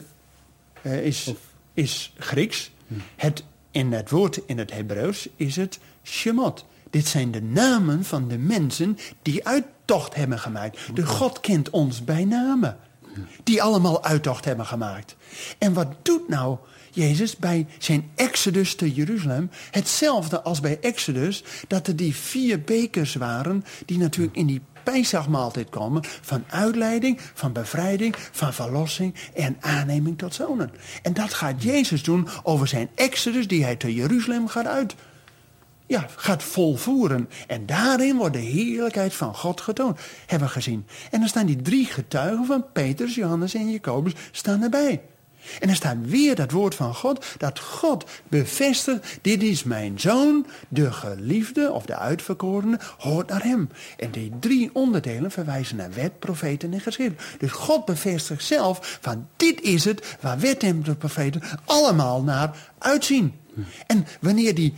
eh, 0.83 1.07
is, 1.07 1.27
Of- 1.27 1.39
is 1.75 2.13
Grieks. 2.19 2.71
Het, 3.17 3.45
in 3.71 3.93
het 3.93 4.11
woord 4.11 4.41
in 4.47 4.59
het 4.59 4.73
Hebreeuws 4.73 5.29
is 5.37 5.57
het 5.57 5.79
Shemot. 6.05 6.65
Dit 6.91 7.07
zijn 7.07 7.31
de 7.31 7.43
namen 7.43 8.05
van 8.05 8.29
de 8.29 8.39
mensen 8.39 8.99
die 9.23 9.47
uittocht 9.47 10.15
hebben 10.15 10.39
gemaakt. 10.39 10.79
De 10.95 11.07
God 11.07 11.41
kent 11.41 11.71
ons 11.71 12.05
bij 12.05 12.25
namen. 12.25 12.77
Die 13.45 13.63
allemaal 13.63 14.05
uittocht 14.05 14.45
hebben 14.45 14.67
gemaakt. 14.67 15.17
En 15.59 15.73
wat 15.73 15.89
doet 16.03 16.29
nou 16.29 16.57
Jezus 16.91 17.37
bij 17.37 17.67
zijn 17.79 18.11
exodus 18.15 18.75
te 18.75 18.93
Jeruzalem? 18.93 19.51
Hetzelfde 19.71 20.43
als 20.43 20.61
bij 20.61 20.79
exodus, 20.81 21.45
dat 21.69 21.87
er 21.87 21.97
die 21.97 22.17
vier 22.17 22.61
bekers 22.61 23.15
waren... 23.15 23.65
die 23.87 23.99
natuurlijk 23.99 24.37
in 24.37 24.47
die 24.47 24.63
Pesachmaaltijd 24.93 25.69
komen 25.69 26.03
van 26.21 26.45
uitleiding, 26.49 27.21
van 27.35 27.53
bevrijding, 27.53 28.15
van 28.33 28.53
verlossing 28.53 29.15
en 29.35 29.57
aanneming 29.61 30.19
tot 30.19 30.35
zonen. 30.35 30.71
En 31.03 31.15
dat 31.15 31.35
gaat 31.35 31.63
Jezus 31.63 32.03
doen 32.03 32.29
over 32.43 32.69
zijn 32.69 32.89
exodus 32.95 33.49
die 33.49 33.65
hij 33.65 33.77
te 33.77 33.95
Jeruzalem 33.95 34.49
gaat 34.49 34.67
uit. 34.67 34.95
Ja, 35.87 36.07
gaat 36.16 36.43
volvoeren. 36.43 37.28
En 37.47 37.66
daarin 37.66 38.16
wordt 38.16 38.35
de 38.35 38.40
heerlijkheid 38.40 39.14
van 39.14 39.35
God 39.35 39.61
getoond. 39.61 39.99
Hebben 40.26 40.49
we 40.49 40.55
gezien. 40.55 40.87
En 41.11 41.21
dan 41.21 41.28
staan 41.28 41.47
die 41.47 41.62
drie 41.62 41.85
getuigen 41.85 42.47
van 42.47 42.64
Petrus, 42.73 43.14
Johannes 43.14 43.55
en 43.55 43.71
Jacobus 43.71 44.12
staan 44.31 44.62
erbij. 44.62 45.02
En 45.61 45.69
er 45.69 45.75
staat 45.75 45.97
weer 46.00 46.35
dat 46.35 46.50
woord 46.50 46.75
van 46.75 46.95
God, 46.95 47.26
dat 47.38 47.59
God 47.59 48.05
bevestigt, 48.28 49.19
dit 49.23 49.43
is 49.43 49.64
mijn 49.64 50.00
zoon, 50.00 50.47
de 50.69 50.93
geliefde 50.93 51.73
of 51.73 51.87
de 51.87 51.97
uitverkorene, 51.97 52.78
hoort 52.99 53.28
naar 53.28 53.43
hem. 53.43 53.69
En 53.97 54.11
die 54.11 54.33
drie 54.40 54.71
onderdelen 54.73 55.31
verwijzen 55.31 55.76
naar 55.76 55.93
wet, 55.93 56.19
profeten 56.19 56.73
en 56.73 56.81
geschriften. 56.81 57.38
Dus 57.38 57.50
God 57.50 57.85
bevestigt 57.85 58.45
zelf 58.45 58.99
van 59.00 59.28
dit 59.37 59.61
is 59.61 59.85
het 59.85 60.16
waar 60.21 60.38
wet 60.38 60.62
en 60.62 60.83
de 60.83 60.95
profeten 60.95 61.43
allemaal 61.64 62.23
naar 62.23 62.73
uitzien. 62.78 63.35
En 63.87 64.07
wanneer 64.21 64.55
die 64.55 64.75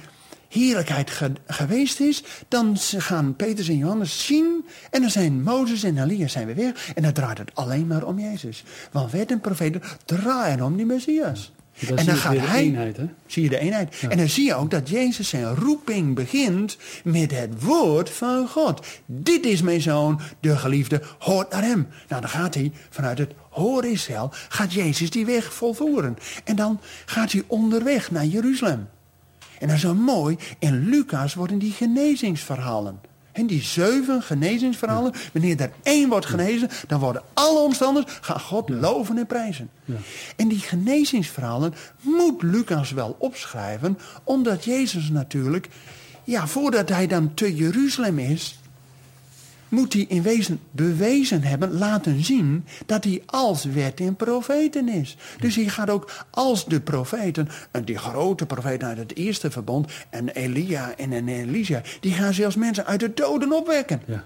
heerlijkheid 0.48 1.10
ge- 1.10 1.32
geweest 1.46 2.00
is, 2.00 2.22
dan 2.48 2.76
gaan 2.78 3.36
Petrus 3.36 3.68
en 3.68 3.76
Johannes 3.78 4.26
zien. 4.26 4.64
En 4.90 5.00
dan 5.00 5.10
zijn 5.10 5.42
Mozes 5.42 5.82
en 5.82 6.02
Elia 6.02 6.28
zijn 6.28 6.46
weer 6.46 6.54
weg. 6.56 6.92
En 6.94 7.02
dan 7.02 7.12
draait 7.12 7.38
het 7.38 7.50
alleen 7.54 7.86
maar 7.86 8.04
om 8.04 8.18
Jezus. 8.18 8.64
Want 8.92 9.12
wet 9.12 9.30
en 9.30 9.40
profeten 9.40 9.82
draaien 10.04 10.62
om 10.62 10.76
die 10.76 10.86
Messias. 10.86 11.52
En 11.96 12.06
dan 12.06 12.16
gaat 12.16 12.36
hij. 12.36 12.62
eenheid, 12.62 12.96
hè? 12.96 13.04
Zie 13.26 13.42
je 13.42 13.48
de 13.48 13.58
eenheid. 13.58 13.94
En 14.08 14.16
dan 14.18 14.28
zie 14.28 14.44
je 14.44 14.54
ook 14.54 14.70
dat 14.70 14.88
Jezus 14.88 15.28
zijn 15.28 15.54
roeping 15.54 16.14
begint 16.14 16.76
met 17.04 17.30
het 17.30 17.62
woord 17.62 18.10
van 18.10 18.48
God. 18.48 18.86
Dit 19.06 19.46
is 19.46 19.62
mijn 19.62 19.80
zoon, 19.80 20.20
de 20.40 20.56
geliefde, 20.56 21.02
hoort 21.18 21.50
naar 21.50 21.62
hem. 21.62 21.88
Nou, 22.08 22.20
dan 22.20 22.30
gaat 22.30 22.54
hij 22.54 22.72
vanuit 22.90 23.18
het 23.18 23.32
hoor 23.50 23.84
Israël, 23.84 24.30
gaat 24.48 24.72
Jezus 24.72 25.10
die 25.10 25.26
weg 25.26 25.52
volvoeren. 25.54 26.16
En 26.44 26.56
dan 26.56 26.80
gaat 27.06 27.32
hij 27.32 27.42
onderweg 27.46 28.10
naar 28.10 28.24
Jeruzalem. 28.24 28.88
En 29.58 29.66
dat 29.66 29.76
is 29.76 29.82
zo 29.82 29.94
mooi, 29.94 30.36
in 30.58 30.88
Lucas 30.88 31.34
worden 31.34 31.58
die 31.58 31.72
genezingsverhalen. 31.72 33.00
En 33.32 33.46
die 33.46 33.62
zeven 33.62 34.22
genezingsverhalen, 34.22 35.12
wanneer 35.32 35.60
er 35.60 35.70
één 35.82 36.08
wordt 36.08 36.26
genezen, 36.26 36.68
dan 36.86 37.00
worden 37.00 37.22
alle 37.34 37.58
omstanders 37.58 38.18
gaan 38.20 38.40
God 38.40 38.68
loven 38.68 39.18
en 39.18 39.26
prijzen. 39.26 39.70
En 40.36 40.48
die 40.48 40.58
genezingsverhalen 40.58 41.74
moet 42.00 42.42
Lucas 42.42 42.90
wel 42.90 43.16
opschrijven, 43.18 43.98
omdat 44.24 44.64
Jezus 44.64 45.08
natuurlijk, 45.08 45.68
ja, 46.24 46.46
voordat 46.46 46.88
hij 46.88 47.06
dan 47.06 47.34
te 47.34 47.54
Jeruzalem 47.54 48.18
is, 48.18 48.57
moet 49.68 49.92
hij 49.92 50.04
in 50.08 50.22
wezen 50.22 50.60
bewezen 50.70 51.42
hebben, 51.42 51.72
laten 51.72 52.24
zien, 52.24 52.64
dat 52.86 53.04
hij 53.04 53.22
als 53.26 53.64
wet 53.64 54.00
en 54.00 54.16
profeten 54.16 54.88
is. 54.88 55.16
Dus 55.40 55.54
hij 55.56 55.68
gaat 55.68 55.90
ook 55.90 56.26
als 56.30 56.64
de 56.64 56.80
profeten, 56.80 57.48
en 57.70 57.84
die 57.84 57.98
grote 57.98 58.46
profeten 58.46 58.88
uit 58.88 58.98
het 58.98 59.16
eerste 59.16 59.50
verbond, 59.50 59.92
en 60.10 60.28
Elia 60.28 60.94
en 60.96 61.12
en 61.12 61.28
Elisa, 61.28 61.82
die 62.00 62.12
gaan 62.12 62.34
zelfs 62.34 62.56
mensen 62.56 62.86
uit 62.86 63.00
de 63.00 63.14
doden 63.14 63.52
opwekken. 63.52 64.02
Ja. 64.06 64.24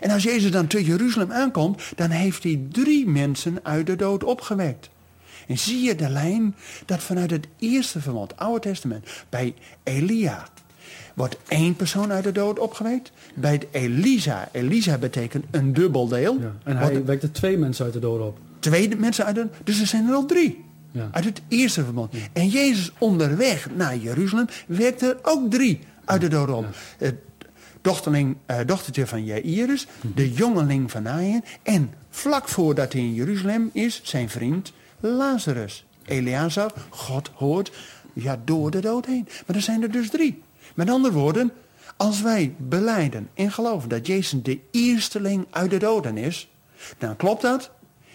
En 0.00 0.10
als 0.10 0.22
Jezus 0.22 0.50
dan 0.50 0.66
te 0.66 0.84
Jeruzalem 0.84 1.32
aankomt, 1.32 1.82
dan 1.96 2.10
heeft 2.10 2.42
hij 2.42 2.60
drie 2.70 3.08
mensen 3.08 3.58
uit 3.62 3.86
de 3.86 3.96
dood 3.96 4.24
opgewekt. 4.24 4.90
En 5.46 5.58
zie 5.58 5.82
je 5.82 5.94
de 5.94 6.08
lijn 6.08 6.54
dat 6.86 7.02
vanuit 7.02 7.30
het 7.30 7.46
eerste 7.58 8.00
verbond, 8.00 8.36
Oude 8.36 8.60
Testament, 8.60 9.06
bij 9.28 9.54
Elia 9.82 10.46
wordt 11.14 11.36
één 11.48 11.76
persoon 11.76 12.12
uit 12.12 12.24
de 12.24 12.32
dood 12.32 12.58
opgewekt. 12.58 13.12
Bij 13.34 13.52
het 13.52 13.66
Elisa, 13.70 14.48
Elisa 14.52 14.98
betekent 14.98 15.44
een 15.50 15.72
dubbel 15.72 16.08
deel. 16.08 16.40
Ja. 16.40 16.52
En 16.64 16.76
hij 16.76 17.04
wekte 17.04 17.30
twee 17.30 17.58
mensen 17.58 17.84
uit 17.84 17.94
de 17.94 18.00
doden 18.00 18.26
op. 18.26 18.38
twee 18.58 18.96
mensen 18.96 19.24
uit 19.24 19.34
de 19.34 19.48
Dus 19.64 19.80
er 19.80 19.86
zijn 19.86 20.08
er 20.08 20.14
al 20.14 20.26
drie. 20.26 20.64
Ja. 20.90 21.08
Uit 21.12 21.24
het 21.24 21.42
eerste 21.48 21.84
verbond. 21.84 22.14
En 22.32 22.48
Jezus 22.48 22.92
onderweg 22.98 23.68
naar 23.74 23.96
Jeruzalem 23.96 24.46
wekte 24.66 25.06
er 25.06 25.18
ook 25.22 25.50
drie 25.50 25.80
uit 26.04 26.20
de 26.20 26.28
doden 26.28 26.54
op. 26.54 26.66
Het 26.98 27.14
dochterling, 27.80 28.36
eh, 28.46 28.58
dochtertje 28.66 29.06
van 29.06 29.24
Jairus, 29.24 29.86
de 30.14 30.32
jongeling 30.32 30.90
van 30.90 31.02
Naïn. 31.02 31.44
En 31.62 31.90
vlak 32.10 32.48
voordat 32.48 32.92
hij 32.92 33.02
in 33.02 33.14
Jeruzalem 33.14 33.70
is, 33.72 34.00
zijn 34.02 34.28
vriend 34.28 34.72
Lazarus. 35.00 35.84
Eleazar, 36.04 36.72
God 36.88 37.30
hoort, 37.34 37.72
ja, 38.12 38.40
door 38.44 38.70
de 38.70 38.80
dood 38.80 39.06
heen. 39.06 39.28
Maar 39.46 39.56
er 39.56 39.62
zijn 39.62 39.82
er 39.82 39.90
dus 39.90 40.10
drie. 40.10 40.42
Met 40.74 40.90
andere 40.90 41.14
woorden, 41.14 41.52
als 41.96 42.22
wij 42.22 42.54
beleiden 42.58 43.28
en 43.34 43.52
geloven 43.52 43.88
dat 43.88 44.06
Jezus 44.06 44.42
de 44.42 44.60
eersteling 44.70 45.46
uit 45.50 45.70
de 45.70 45.78
doden 45.78 46.16
is, 46.16 46.50
dan 46.98 47.16
klopt 47.16 47.42
dat. 47.42 47.70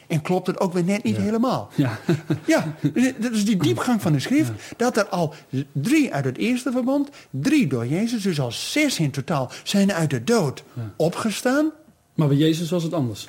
En 0.08 0.22
klopt 0.22 0.48
het 0.48 0.60
ook 0.60 0.74
weer 0.74 0.84
net 0.84 1.04
niet 1.04 1.18
helemaal. 1.18 1.70
Ja. 1.76 2.00
Ja, 2.46 2.76
dat 3.20 3.32
is 3.32 3.46
die 3.46 3.58
diepgang 3.58 4.02
van 4.02 4.12
de 4.12 4.20
schrift. 4.20 4.52
Dat 4.78 4.98
er 4.98 5.08
al 5.08 5.34
drie 5.72 6.14
uit 6.14 6.26
het 6.26 6.38
eerste 6.38 6.72
verbond, 6.72 7.10
drie 7.30 7.68
door 7.68 7.88
Jezus, 7.88 8.24
dus 8.24 8.40
al 8.40 8.52
zes 8.52 9.00
in 9.00 9.12
totaal, 9.12 9.52
zijn 9.64 9.94
uit 9.94 10.10
de 10.10 10.24
dood 10.24 10.64
opgestaan. 10.96 11.72
Maar 12.14 12.28
bij 12.28 12.38
Jezus 12.38 12.70
was 12.70 12.84
het 12.84 12.94
anders. 12.94 13.28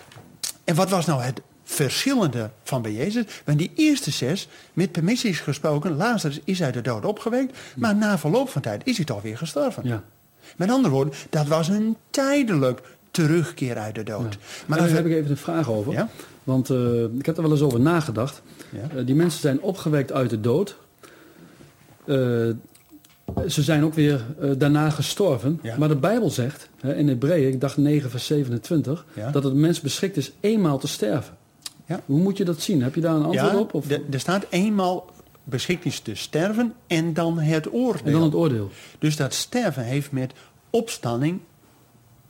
En 0.65 0.75
wat 0.75 0.91
was 0.91 1.07
nou 1.07 1.23
het 1.23 1.41
verschillende 1.69 2.51
van 2.63 2.83
bij 2.83 2.93
Jezus? 2.93 3.25
Want 3.45 3.59
die 3.59 3.71
eerste 3.75 4.11
zes, 4.11 4.49
met 4.73 4.93
permissies 4.93 5.41
gesproken, 5.41 5.97
Lazarus 5.97 6.41
is 6.45 6.63
uit 6.63 6.75
de 6.75 6.81
dood 6.81 7.05
opgewekt, 7.05 7.59
maar 7.77 7.97
na 7.97 8.19
verloop 8.19 8.49
van 8.49 8.63
tijd 8.63 8.83
is 8.85 8.97
hij 8.97 9.07
toch 9.07 9.23
weer 9.23 9.39
gestorven. 9.39 9.83
Ja. 9.87 10.03
Met 10.57 10.71
andere 10.71 10.95
woorden, 10.95 11.15
dat 11.31 11.47
was 11.47 11.69
een 11.69 11.97
tijdelijk 12.11 12.81
terugkeer 13.11 13.77
uit 13.77 13.95
de 13.95 14.03
dood. 14.03 14.23
Maar 14.23 14.39
Maar 14.67 14.79
daar 14.79 14.89
heb 14.89 15.07
ik 15.07 15.13
even 15.13 15.31
een 15.31 15.37
vraag 15.37 15.71
over. 15.71 15.93
Ja? 15.93 16.09
Want 16.45 16.71
eh, 16.71 17.05
ik 17.05 17.27
heb 17.27 17.37
er 17.37 17.43
wel 17.43 17.51
eens 17.51 17.61
over 17.61 17.81
nagedacht. 17.81 18.43
Ja. 18.71 18.97
Eh, 18.97 19.07
die 19.07 19.15
mensen 19.15 19.41
zijn 19.41 19.61
opgewekt 19.61 20.13
uit 20.13 20.31
de 20.31 20.41
dood. 20.41 20.77
Eh, 22.05 22.17
ze 23.49 23.63
zijn 23.63 23.85
ook 23.85 23.95
weer 23.95 24.25
daarna 24.59 24.91
gestorven. 24.91 25.61
Maar 25.79 25.89
de 25.89 25.97
Bijbel 25.97 26.31
zegt, 26.31 26.69
hè, 26.81 26.95
in 26.95 27.09
Hebreeën, 27.09 27.53
ik 27.53 27.61
dacht 27.61 27.77
9 27.77 28.11
vers 28.11 28.27
27... 28.27 29.05
Ja. 29.13 29.31
dat 29.31 29.45
het 29.45 29.55
mens 29.55 29.81
beschikt 29.81 30.17
is 30.17 30.33
eenmaal 30.41 30.79
te 30.79 30.89
sterven. 30.89 31.37
Ja. 31.89 32.01
Hoe 32.07 32.19
moet 32.21 32.37
je 32.37 32.45
dat 32.45 32.61
zien? 32.61 32.83
Heb 32.83 32.95
je 32.95 33.01
daar 33.01 33.15
een 33.15 33.25
antwoord 33.25 33.53
ja, 33.53 33.59
op? 33.59 33.75
Of, 33.75 33.91
er 33.91 34.21
staat 34.21 34.47
eenmaal 34.49 35.11
beschikt 35.45 35.85
is 35.85 36.01
te 36.01 36.15
sterven 36.15 36.75
en 36.87 37.15
dan 37.15 37.39
het 37.39 37.73
oordeel. 37.73 38.07
en 38.07 38.13
dan 38.13 38.23
het 38.23 38.35
oordeel. 38.35 38.71
Dus 38.99 39.17
dat 39.17 39.35
sterven 39.35 39.85
heeft 39.85 40.13
met 40.13 40.33
opstanding 40.71 41.41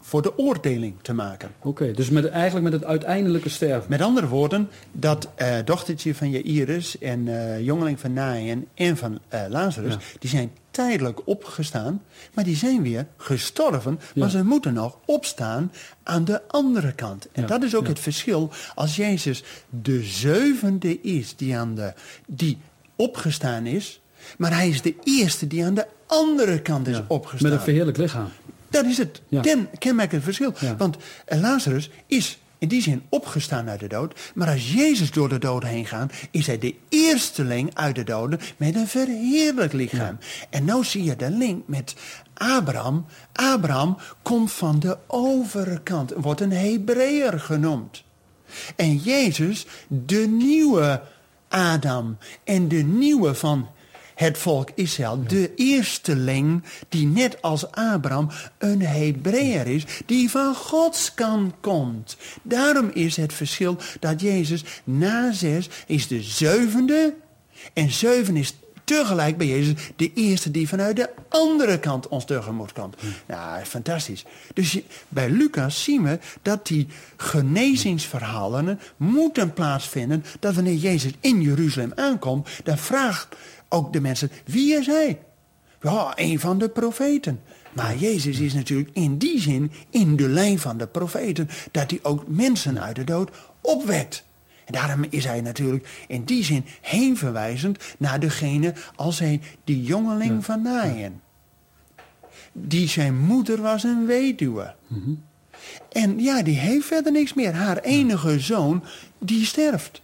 voor 0.08 0.22
de 0.22 0.38
oordeling 0.38 0.94
te 1.02 1.12
maken. 1.12 1.50
Oké, 1.62 1.92
dus 1.92 2.10
met, 2.10 2.26
eigenlijk 2.28 2.64
met 2.64 2.72
het 2.72 2.84
uiteindelijke 2.84 3.48
sterven. 3.48 3.90
Met 3.90 4.00
andere 4.00 4.28
woorden, 4.28 4.68
dat 4.92 5.28
eh, 5.34 5.56
dochtertje 5.64 6.14
van 6.14 6.30
Jairus 6.30 6.98
en 6.98 7.28
eh, 7.28 7.60
jongeling 7.64 8.00
van 8.00 8.12
Naïen 8.12 8.66
en 8.74 8.96
van 8.96 9.18
eh, 9.28 9.40
Lazarus, 9.48 9.92
Ja. 9.92 9.98
die 10.18 10.30
zijn 10.30 10.50
tijdelijk 10.70 11.26
opgestaan, 11.26 12.02
maar 12.34 12.44
die 12.44 12.56
zijn 12.56 12.82
weer 12.82 13.06
gestorven, 13.16 13.98
Ja. 14.00 14.20
maar 14.20 14.30
ze 14.30 14.44
moeten 14.44 14.72
nog 14.74 14.98
opstaan 15.04 15.72
aan 16.02 16.24
de 16.24 16.42
andere 16.48 16.92
kant. 16.92 17.28
En 17.32 17.42
Ja, 17.42 17.48
dat 17.48 17.62
is 17.62 17.74
ook 17.74 17.86
het 17.86 17.98
verschil 18.00 18.50
als 18.74 18.96
Jezus 18.96 19.42
de 19.68 20.02
zevende 20.02 21.00
is 21.00 21.36
die, 21.36 21.56
aan 21.56 21.74
de, 21.74 21.92
die 22.26 22.58
opgestaan 22.96 23.66
is, 23.66 24.00
maar 24.38 24.54
hij 24.54 24.68
is 24.68 24.82
de 24.82 24.94
eerste 25.04 25.46
die 25.46 25.64
aan 25.64 25.74
de 25.74 25.86
andere 26.06 26.62
kant 26.62 26.86
is 26.88 27.00
opgestaan. 27.06 27.50
Met 27.50 27.58
een 27.58 27.64
verheerlijk 27.64 27.96
lichaam. 27.96 28.28
Dat 28.70 28.84
is 28.84 28.98
het 28.98 29.20
Ja. 29.28 29.40
ken, 29.40 29.68
kenmerkend 29.78 30.22
verschil. 30.22 30.54
Ja. 30.60 30.76
Want 30.76 30.96
eh, 31.24 31.40
Lazarus 31.40 31.90
is 32.06 32.38
in 32.58 32.68
die 32.68 32.82
zin 32.82 33.02
opgestaan 33.08 33.68
uit 33.68 33.80
de 33.80 33.86
dood. 33.86 34.20
Maar 34.34 34.48
als 34.48 34.72
Jezus 34.72 35.10
door 35.10 35.28
de 35.28 35.38
dood 35.38 35.62
heen 35.62 35.86
gaat, 35.86 36.12
is 36.30 36.46
hij 36.46 36.58
de 36.58 36.74
eersteling 36.88 37.74
uit 37.74 37.94
de 37.94 38.04
doden 38.04 38.40
met 38.56 38.74
een 38.74 38.86
verheerlijk 38.88 39.72
lichaam. 39.72 40.18
En 40.50 40.64
nou 40.64 40.84
zie 40.84 41.04
je 41.04 41.16
de 41.16 41.30
link 41.30 41.62
met 41.68 41.94
Abraham. 42.34 43.06
Abraham 43.32 43.96
komt 44.22 44.52
van 44.52 44.78
de 44.78 44.98
overkant, 45.06 46.12
wordt 46.16 46.40
een 46.40 46.52
Hebreeër 46.52 47.40
genoemd. 47.40 48.04
En 48.76 48.96
Jezus, 48.96 49.66
de 49.88 50.26
nieuwe 50.28 51.02
Adam 51.48 52.18
en 52.44 52.68
de 52.68 52.76
nieuwe 52.82 53.34
van 53.34 53.68
het 54.18 54.38
volk 54.38 54.70
Israël, 54.74 55.22
de 55.26 55.52
eersteling 55.56 56.62
die 56.88 57.06
net 57.06 57.42
als 57.42 57.70
Abraham 57.70 58.30
een 58.58 58.82
Hebreeër 58.82 59.66
is, 59.66 59.84
die 60.06 60.30
van 60.30 60.54
Gods 60.54 61.14
kant 61.14 61.54
komt. 61.60 62.16
Daarom 62.42 62.90
is 62.92 63.16
het 63.16 63.32
verschil 63.32 63.76
dat 64.00 64.20
Jezus 64.20 64.64
na 64.84 65.32
zes 65.32 65.68
is 65.86 66.06
de 66.08 66.22
zevende 66.22 67.14
en 67.72 67.90
zeven 67.90 68.36
is 68.36 68.54
tegelijk 68.84 69.36
bij 69.36 69.46
Jezus 69.46 69.74
de 69.96 70.12
eerste 70.14 70.50
die 70.50 70.68
vanuit 70.68 70.96
de 70.96 71.10
andere 71.28 71.78
kant 71.78 72.08
ons 72.08 72.24
tegemoet 72.24 72.72
komt. 72.72 72.96
Nou, 73.26 73.64
fantastisch. 73.64 74.24
Dus 74.54 74.72
je- 74.72 74.84
bij 75.08 75.30
Lucas 75.30 75.82
zien 75.84 76.02
we 76.02 76.18
dat 76.42 76.66
die 76.66 76.86
genezingsverhalen 77.16 78.80
moeten 78.96 79.52
plaatsvinden. 79.52 80.24
Dat 80.40 80.54
wanneer 80.54 80.74
Jezus 80.74 81.12
in 81.20 81.40
Jeruzalem 81.42 81.92
aankomt, 81.94 82.48
dan 82.64 82.78
vraagt 82.78 83.28
ook 83.68 83.92
de 83.92 84.00
mensen, 84.00 84.30
wie 84.44 84.74
is 84.74 84.86
hij? 84.86 85.18
Ja, 85.82 86.12
een 86.14 86.40
van 86.40 86.58
de 86.58 86.68
profeten. 86.68 87.40
Maar 87.72 87.96
Jezus 87.96 88.38
is 88.38 88.54
natuurlijk 88.54 88.90
in 88.92 89.18
die 89.18 89.40
zin 89.40 89.72
in 89.90 90.16
de 90.16 90.28
lijn 90.28 90.58
van 90.58 90.78
de 90.78 90.86
profeten, 90.86 91.48
dat 91.70 91.90
hij 91.90 91.98
ook 92.02 92.28
mensen 92.28 92.80
uit 92.82 92.96
de 92.96 93.04
dood 93.04 93.30
opwekt. 93.60 94.24
En 94.64 94.72
daarom 94.72 95.04
is 95.10 95.24
hij 95.24 95.40
natuurlijk 95.40 96.04
in 96.08 96.24
die 96.24 96.44
zin 96.44 96.64
heen 96.80 97.16
verwijzend 97.16 97.84
naar 97.98 98.20
degene 98.20 98.74
als 98.94 99.18
hij 99.18 99.40
die 99.64 99.82
jongeling 99.82 100.44
van 100.44 100.62
Naïen. 100.62 101.20
Die 102.52 102.88
zijn 102.88 103.18
moeder 103.18 103.62
was 103.62 103.82
een 103.82 104.06
weduwe. 104.06 104.74
En 105.92 106.18
ja, 106.18 106.42
die 106.42 106.58
heeft 106.58 106.86
verder 106.86 107.12
niks 107.12 107.34
meer. 107.34 107.54
Haar 107.54 107.78
enige 107.78 108.40
zoon, 108.40 108.84
die 109.18 109.44
sterft. 109.44 110.02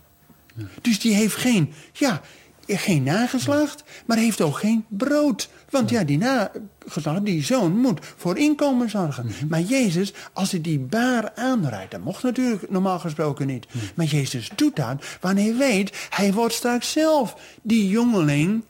Dus 0.80 1.00
die 1.00 1.14
heeft 1.14 1.36
geen, 1.36 1.72
ja, 1.92 2.20
geen 2.66 3.02
nageslacht, 3.02 3.84
maar 4.06 4.16
heeft 4.16 4.40
ook 4.40 4.58
geen 4.58 4.84
brood. 4.88 5.48
Want 5.70 5.90
ja, 5.90 6.04
die 6.04 6.18
nageslacht, 6.18 7.24
die 7.24 7.44
zoon 7.44 7.78
moet 7.78 8.00
voor 8.16 8.38
inkomen 8.38 8.90
zorgen. 8.90 9.30
Maar 9.48 9.60
Jezus, 9.60 10.12
als 10.32 10.50
hij 10.50 10.60
die 10.60 10.78
baar 10.78 11.32
aanrijdt, 11.34 11.90
dat 11.90 12.00
mocht 12.00 12.22
natuurlijk 12.22 12.70
normaal 12.70 12.98
gesproken 12.98 13.46
niet. 13.46 13.66
Maar 13.94 14.06
Jezus 14.06 14.50
doet 14.56 14.76
dat 14.76 15.04
wanneer 15.20 15.44
hij 15.44 15.56
weet, 15.56 16.06
hij 16.10 16.32
wordt 16.32 16.54
straks 16.54 16.92
zelf 16.92 17.36
die 17.62 17.88
jongeling 17.88 18.62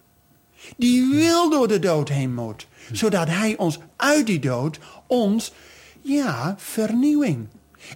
Die 0.76 1.10
wil 1.10 1.50
door 1.50 1.68
de 1.68 1.78
dood 1.78 2.08
heen 2.08 2.34
moet. 2.34 2.66
Zodat 2.92 3.28
hij 3.28 3.56
ons 3.56 3.78
uit 3.96 4.26
die 4.26 4.38
dood, 4.38 4.78
ons, 5.06 5.52
ja, 6.00 6.54
vernieuwing. 6.58 7.46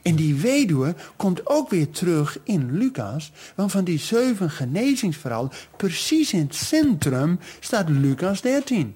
En 0.03 0.15
die 0.15 0.35
weduwe 0.35 0.95
komt 1.17 1.47
ook 1.47 1.71
weer 1.71 1.91
terug 1.91 2.39
in 2.43 2.79
Lucas. 2.79 3.33
Want 3.55 3.71
van 3.71 3.85
die 3.85 3.99
zeven 3.99 4.51
genezingsverhalen, 4.51 5.51
precies 5.77 6.33
in 6.33 6.41
het 6.41 6.55
centrum, 6.55 7.39
staat 7.61 7.89
Lucas 7.89 8.41
13. 8.41 8.95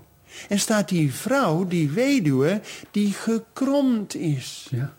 En 0.49 0.58
staat 0.58 0.88
die 0.88 1.14
vrouw, 1.14 1.66
die 1.66 1.90
weduwe, 1.90 2.61
die 2.90 3.12
gekromd 3.12 4.14
is. 4.14 4.66
Ja. 4.70 4.92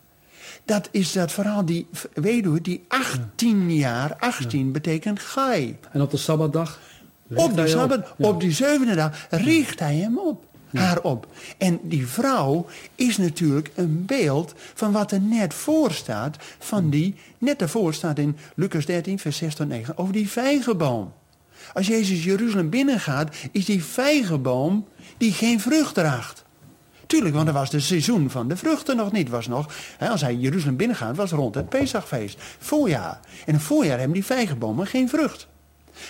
Dat 0.65 0.89
is 0.91 1.11
dat 1.11 1.31
verhaal, 1.31 1.65
die 1.65 1.87
weduwe 2.13 2.61
die 2.61 2.85
18 2.87 3.75
jaar, 3.75 4.15
18 4.19 4.71
betekent 4.71 5.19
gai. 5.19 5.77
En 5.91 6.01
op 6.01 6.11
de 6.11 6.17
Sabbatdag? 6.17 6.79
Op, 7.35 7.55
de 7.55 7.67
Sabbat, 7.67 8.13
op 8.17 8.39
die 8.39 8.51
zevende 8.51 8.95
dag 8.95 9.27
richt 9.29 9.79
hij 9.79 9.95
hem 9.95 10.19
op. 10.19 10.45
Haar 10.73 11.01
op. 11.01 11.27
En 11.57 11.79
die 11.83 12.07
vrouw 12.07 12.65
is 12.95 13.17
natuurlijk 13.17 13.71
een 13.75 14.05
beeld 14.05 14.53
van 14.73 14.91
wat 14.91 15.11
er 15.11 15.21
net 15.21 15.53
voor 15.53 15.91
staat. 15.91 16.37
Van 16.59 16.89
die, 16.89 17.15
net 17.37 17.59
daarvoor 17.59 17.93
staat 17.93 18.17
in 18.17 18.37
Lucas 18.55 18.85
13, 18.85 19.19
vers 19.19 19.37
6 19.37 19.55
tot 19.55 19.67
9, 19.67 19.97
over 19.97 20.13
die 20.13 20.29
vijgenboom. 20.29 21.13
Als 21.73 21.87
Jezus 21.87 22.23
Jeruzalem 22.23 22.69
binnengaat, 22.69 23.35
is 23.51 23.65
die 23.65 23.83
vijgenboom 23.83 24.87
die 25.17 25.31
geen 25.31 25.59
vrucht 25.59 25.93
draagt. 25.93 26.43
Tuurlijk, 27.07 27.35
want 27.35 27.47
er 27.47 27.53
was 27.53 27.69
de 27.69 27.79
seizoen 27.79 28.29
van 28.29 28.47
de 28.47 28.57
vruchten 28.57 28.95
nog 28.95 29.11
niet. 29.11 29.29
Was 29.29 29.47
nog, 29.47 29.73
hè, 29.97 30.09
als 30.09 30.21
hij 30.21 30.35
Jeruzalem 30.35 30.75
binnengaat, 30.75 31.15
was 31.15 31.31
rond 31.31 31.55
het 31.55 31.69
Pesachfeest. 31.69 32.41
Voorjaar. 32.59 33.19
En 33.21 33.45
in 33.45 33.53
het 33.53 33.63
voorjaar 33.63 33.97
hebben 33.97 34.13
die 34.13 34.25
vijgenbomen 34.25 34.87
geen 34.87 35.09
vrucht. 35.09 35.47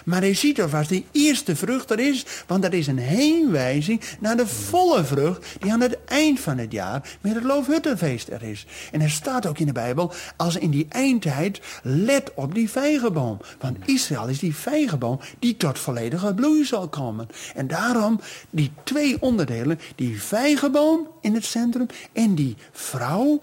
Maar 0.05 0.21
hij 0.21 0.33
ziet 0.33 0.61
alvast 0.61 0.89
de 0.89 1.03
eerste 1.11 1.55
vrucht 1.55 1.91
er 1.91 1.99
is, 1.99 2.25
want 2.47 2.61
dat 2.61 2.73
is 2.73 2.87
een 2.87 2.97
heenwijzing 2.97 4.01
naar 4.19 4.37
de 4.37 4.47
volle 4.47 5.03
vrucht 5.03 5.45
die 5.59 5.71
aan 5.71 5.81
het 5.81 5.97
eind 6.05 6.39
van 6.39 6.57
het 6.57 6.71
jaar 6.71 7.17
met 7.21 7.35
het 7.35 7.43
Loofhuttenfeest 7.43 8.29
er 8.29 8.43
is. 8.43 8.65
En 8.91 9.01
er 9.01 9.09
staat 9.09 9.45
ook 9.45 9.57
in 9.57 9.65
de 9.65 9.71
Bijbel, 9.71 10.11
als 10.37 10.55
in 10.55 10.69
die 10.69 10.85
eindtijd, 10.89 11.61
let 11.83 12.31
op 12.33 12.53
die 12.53 12.69
vijgenboom. 12.69 13.37
Want 13.59 13.77
Israël 13.85 14.27
is 14.27 14.39
die 14.39 14.55
vijgenboom 14.55 15.19
die 15.39 15.57
tot 15.57 15.79
volledige 15.79 16.33
bloei 16.33 16.65
zal 16.65 16.87
komen. 16.87 17.27
En 17.55 17.67
daarom 17.67 18.19
die 18.49 18.71
twee 18.83 19.21
onderdelen, 19.21 19.79
die 19.95 20.21
vijgenboom 20.21 21.07
in 21.21 21.33
het 21.33 21.45
centrum 21.45 21.87
en 22.13 22.35
die 22.35 22.55
vrouw 22.71 23.41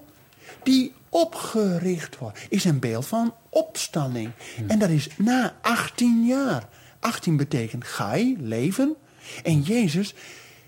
die 0.62 0.92
opgericht 1.10 2.18
wordt, 2.18 2.38
is 2.48 2.64
een 2.64 2.78
beeld 2.78 3.06
van 3.06 3.34
opstanding. 3.48 4.30
En 4.66 4.78
dat 4.78 4.88
is 4.88 5.08
na 5.18 5.54
18 5.60 6.24
jaar. 6.26 6.68
18 7.00 7.36
betekent 7.36 7.84
gai, 7.84 8.36
leven. 8.40 8.96
En 9.42 9.60
Jezus 9.60 10.14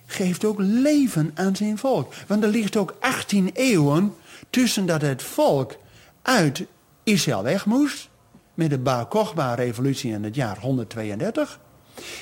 geeft 0.06 0.44
ook 0.44 0.58
leven 0.58 1.30
aan 1.34 1.56
zijn 1.56 1.78
volk. 1.78 2.14
Want 2.26 2.42
er 2.42 2.48
ligt 2.48 2.76
ook 2.76 2.96
18 3.00 3.50
eeuwen 3.52 4.14
tussen 4.50 4.86
dat 4.86 5.00
het 5.00 5.22
volk 5.22 5.76
uit 6.22 6.64
Israël 7.02 7.42
weg 7.42 7.66
moest. 7.66 8.08
Met 8.54 8.70
de 8.70 8.78
Bar 8.78 9.06
Kochba-revolutie 9.06 10.12
in 10.12 10.24
het 10.24 10.34
jaar 10.34 10.58
132. 10.58 11.60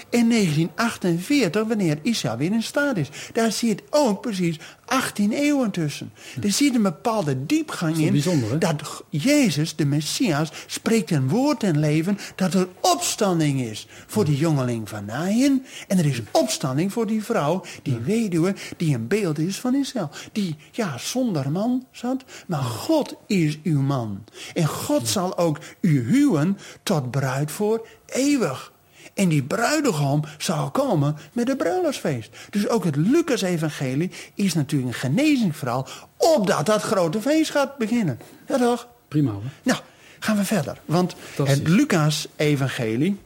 In 0.09 0.29
1948, 0.29 1.65
wanneer 1.67 1.99
Israël 2.03 2.37
weer 2.37 2.53
in 2.53 2.63
staat 2.63 2.97
is. 2.97 3.09
Daar 3.33 3.53
zit 3.53 3.83
ook 3.91 4.21
precies 4.21 4.59
18 4.91 5.33
eeuwen 5.33 5.71
tussen. 5.71 6.13
Er 6.43 6.53
zit 6.53 6.75
een 6.75 6.83
bepaalde 6.83 7.47
diepgang 7.47 7.97
is 7.97 8.27
in. 8.27 8.59
Dat 8.59 9.05
Jezus, 9.09 9.77
de 9.77 9.85
Messias, 9.85 10.51
spreekt 10.67 11.11
een 11.11 11.29
woord 11.29 11.63
in 11.63 11.79
leven 11.79 12.19
dat 12.35 12.55
er 12.55 12.69
opstanding 12.81 13.61
is 13.61 13.87
voor 14.07 14.25
die 14.25 14.37
jongeling 14.37 14.89
van 14.89 15.05
Naaien. 15.05 15.65
En 15.89 15.99
er 15.99 16.07
is 16.07 16.23
opstanding 16.31 16.93
voor 16.93 17.07
die 17.07 17.25
vrouw, 17.25 17.65
die 17.83 17.99
weduwe, 17.99 18.55
die 18.77 18.95
een 18.95 19.09
beeld 19.09 19.39
is 19.39 19.61
van 19.61 19.75
Israël. 19.75 20.11
Die, 20.33 20.57
ja, 20.71 20.99
zonder 20.99 21.51
man 21.51 21.87
zat, 21.93 22.25
maar 22.47 22.63
God 22.63 23.15
is 23.27 23.59
uw 23.63 23.81
man. 23.81 24.25
En 24.55 24.67
God 24.67 25.09
zal 25.09 25.39
ook 25.39 25.59
u 25.81 26.05
huwen 26.09 26.59
tot 26.83 27.11
bruid 27.11 27.51
voor 27.51 27.87
eeuwig. 28.07 28.73
En 29.21 29.29
die 29.29 29.43
bruidegom 29.43 30.25
zal 30.39 30.71
komen 30.71 31.17
met 31.33 31.49
het 31.49 31.57
bruiloftsfeest. 31.57 32.37
Dus 32.51 32.69
ook 32.69 32.85
het 32.85 32.97
Lucas-evangelie 32.97 34.11
is 34.35 34.55
natuurlijk 34.55 34.93
een 34.93 35.01
genezingsverhaal... 35.01 35.89
opdat 36.17 36.67
dat 36.67 36.83
grote 36.83 37.21
feest 37.21 37.51
gaat 37.51 37.77
beginnen. 37.77 38.21
Ja 38.49 38.59
toch? 38.59 38.89
Prima 39.09 39.31
hoor. 39.31 39.43
Nou, 39.63 39.79
gaan 40.19 40.37
we 40.37 40.45
verder. 40.45 40.81
Want 40.85 41.15
het 41.45 41.69
Lucas-evangelie... 41.69 43.19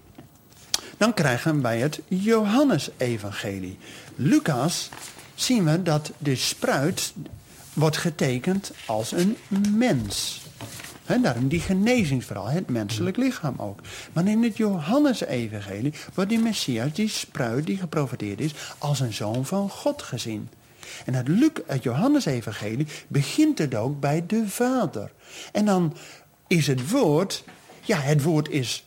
dan 0.96 1.14
krijgen 1.14 1.62
wij 1.62 1.78
het 1.78 2.00
Johannes-evangelie. 2.08 3.78
Lucas 4.14 4.88
zien 5.34 5.64
we 5.64 5.82
dat 5.82 6.12
de 6.18 6.36
spruit 6.36 7.12
wordt 7.72 7.96
getekend 7.96 8.72
als 8.86 9.12
een 9.12 9.36
mens. 9.76 10.43
Daarom 11.06 11.48
die 11.48 11.60
genezingsverhaal, 11.60 12.48
het 12.48 12.68
menselijk 12.68 13.16
lichaam 13.16 13.54
ook. 13.56 13.80
Maar 14.12 14.26
in 14.26 14.42
het 14.42 14.56
Johannes-evangelie 14.56 15.92
wordt 16.14 16.30
die 16.30 16.38
Messias, 16.38 16.92
die 16.92 17.08
spruit 17.08 17.66
die 17.66 17.76
geprofeteerd 17.76 18.40
is, 18.40 18.54
als 18.78 19.00
een 19.00 19.12
zoon 19.12 19.46
van 19.46 19.70
God 19.70 20.02
gezien. 20.02 20.48
En 21.04 21.14
het, 21.14 21.28
Luc, 21.28 21.50
Johannes-evangelie 21.80 22.86
begint 23.08 23.58
het 23.58 23.74
ook 23.74 24.00
bij 24.00 24.26
de 24.26 24.48
Vader. 24.48 25.10
En 25.52 25.64
dan 25.64 25.96
is 26.46 26.66
het 26.66 26.90
woord, 26.90 27.44
ja, 27.80 27.98
het 27.98 28.22
woord 28.22 28.48
is... 28.48 28.84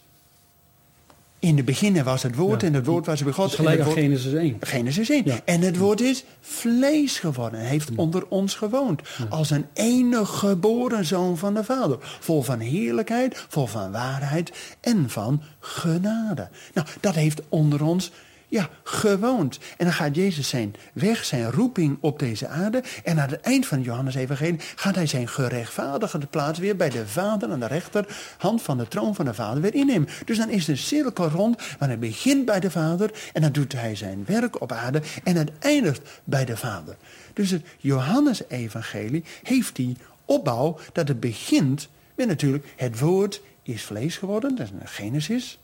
In 1.40 1.56
de 1.56 1.64
beginnen 1.64 2.04
was 2.06 2.24
het 2.24 2.36
woord 2.36 2.62
Ja. 2.62 2.68
en 2.68 2.74
het 2.74 2.86
woord 2.86 3.06
was 3.06 3.24
bij 3.24 3.34
God. 3.34 3.50
Is 3.50 3.56
gelijk 3.56 3.84
woord- 3.84 3.98
Genesis 3.98 4.34
1. 4.34 4.58
Genesis 4.60 5.10
1. 5.10 5.22
Ja. 5.26 5.40
En 5.46 5.62
het 5.62 5.78
woord 5.78 6.02
is 6.02 6.24
vlees 6.42 7.20
geworden. 7.20 7.60
Hij 7.60 7.70
heeft 7.70 7.90
onder 7.96 8.26
ons 8.28 8.56
gewoond. 8.56 9.02
Als 9.30 9.50
een 9.50 9.66
enige 9.74 10.26
geboren 10.26 11.06
zoon 11.06 11.38
van 11.38 11.54
de 11.54 11.64
Vader. 11.64 11.98
Vol 12.20 12.42
van 12.42 12.60
heerlijkheid, 12.60 13.46
vol 13.50 13.66
van 13.68 13.92
waarheid 13.92 14.52
en 14.82 15.10
van 15.10 15.42
genade. 15.60 16.50
Nou, 16.74 16.88
dat 17.00 17.16
heeft 17.16 17.42
onder 17.50 17.84
ons 17.84 18.12
ja, 18.48 18.70
gewoond. 18.84 19.60
En 19.78 19.86
dan 19.86 19.94
gaat 19.94 20.16
Jezus 20.16 20.50
zijn 20.50 20.76
weg, 20.94 21.26
zijn 21.26 21.52
roeping 21.52 21.98
op 22.00 22.20
deze 22.20 22.48
aarde. 22.48 22.84
En 23.04 23.20
aan 23.20 23.30
het 23.30 23.42
eind 23.42 23.66
van 23.66 23.82
Johannes 23.82 24.16
Evangelie 24.16 24.60
gaat 24.76 24.96
hij 24.96 25.06
zijn 25.06 25.28
gerechtvaardigde 25.28 26.28
plaats 26.28 26.60
weer 26.60 26.76
bij 26.76 26.90
de 26.90 27.08
Vader 27.08 27.52
aan 27.52 27.60
de 27.60 27.68
rechterhand 27.68 28.62
van 28.62 28.78
de 28.78 28.88
troon 28.88 29.16
van 29.16 29.26
de 29.26 29.34
Vader 29.34 29.62
weer 29.62 29.76
innemen. 29.76 30.08
Dus 30.26 30.38
dan 30.38 30.50
is 30.50 30.66
de 30.66 30.76
cirkel 30.76 31.30
rond, 31.30 31.58
maar 31.80 31.88
hij 31.88 32.00
begint 32.00 32.46
bij 32.46 32.60
de 32.60 32.72
Vader 32.72 33.12
en 33.34 33.42
dan 33.42 33.52
doet 33.52 33.74
hij 33.74 33.96
zijn 33.96 34.24
werk 34.26 34.62
op 34.62 34.72
aarde 34.72 35.02
en 35.24 35.36
het 35.36 35.52
eindigt 35.60 36.22
bij 36.24 36.46
de 36.46 36.58
Vader. 36.58 36.96
Dus 37.34 37.50
het 37.50 37.66
Johannes 37.78 38.42
Evangelie 38.48 39.24
heeft 39.44 39.76
die 39.76 39.98
opbouw 40.26 40.80
dat 40.94 41.08
het 41.08 41.20
begint 41.20 41.90
met 42.16 42.28
natuurlijk 42.28 42.74
het 42.76 43.00
woord 43.00 43.42
is 43.64 43.84
vlees 43.84 44.18
geworden, 44.18 44.56
dat 44.56 44.66
is 44.66 44.72
een 44.72 44.88
Genesis. 44.88 45.60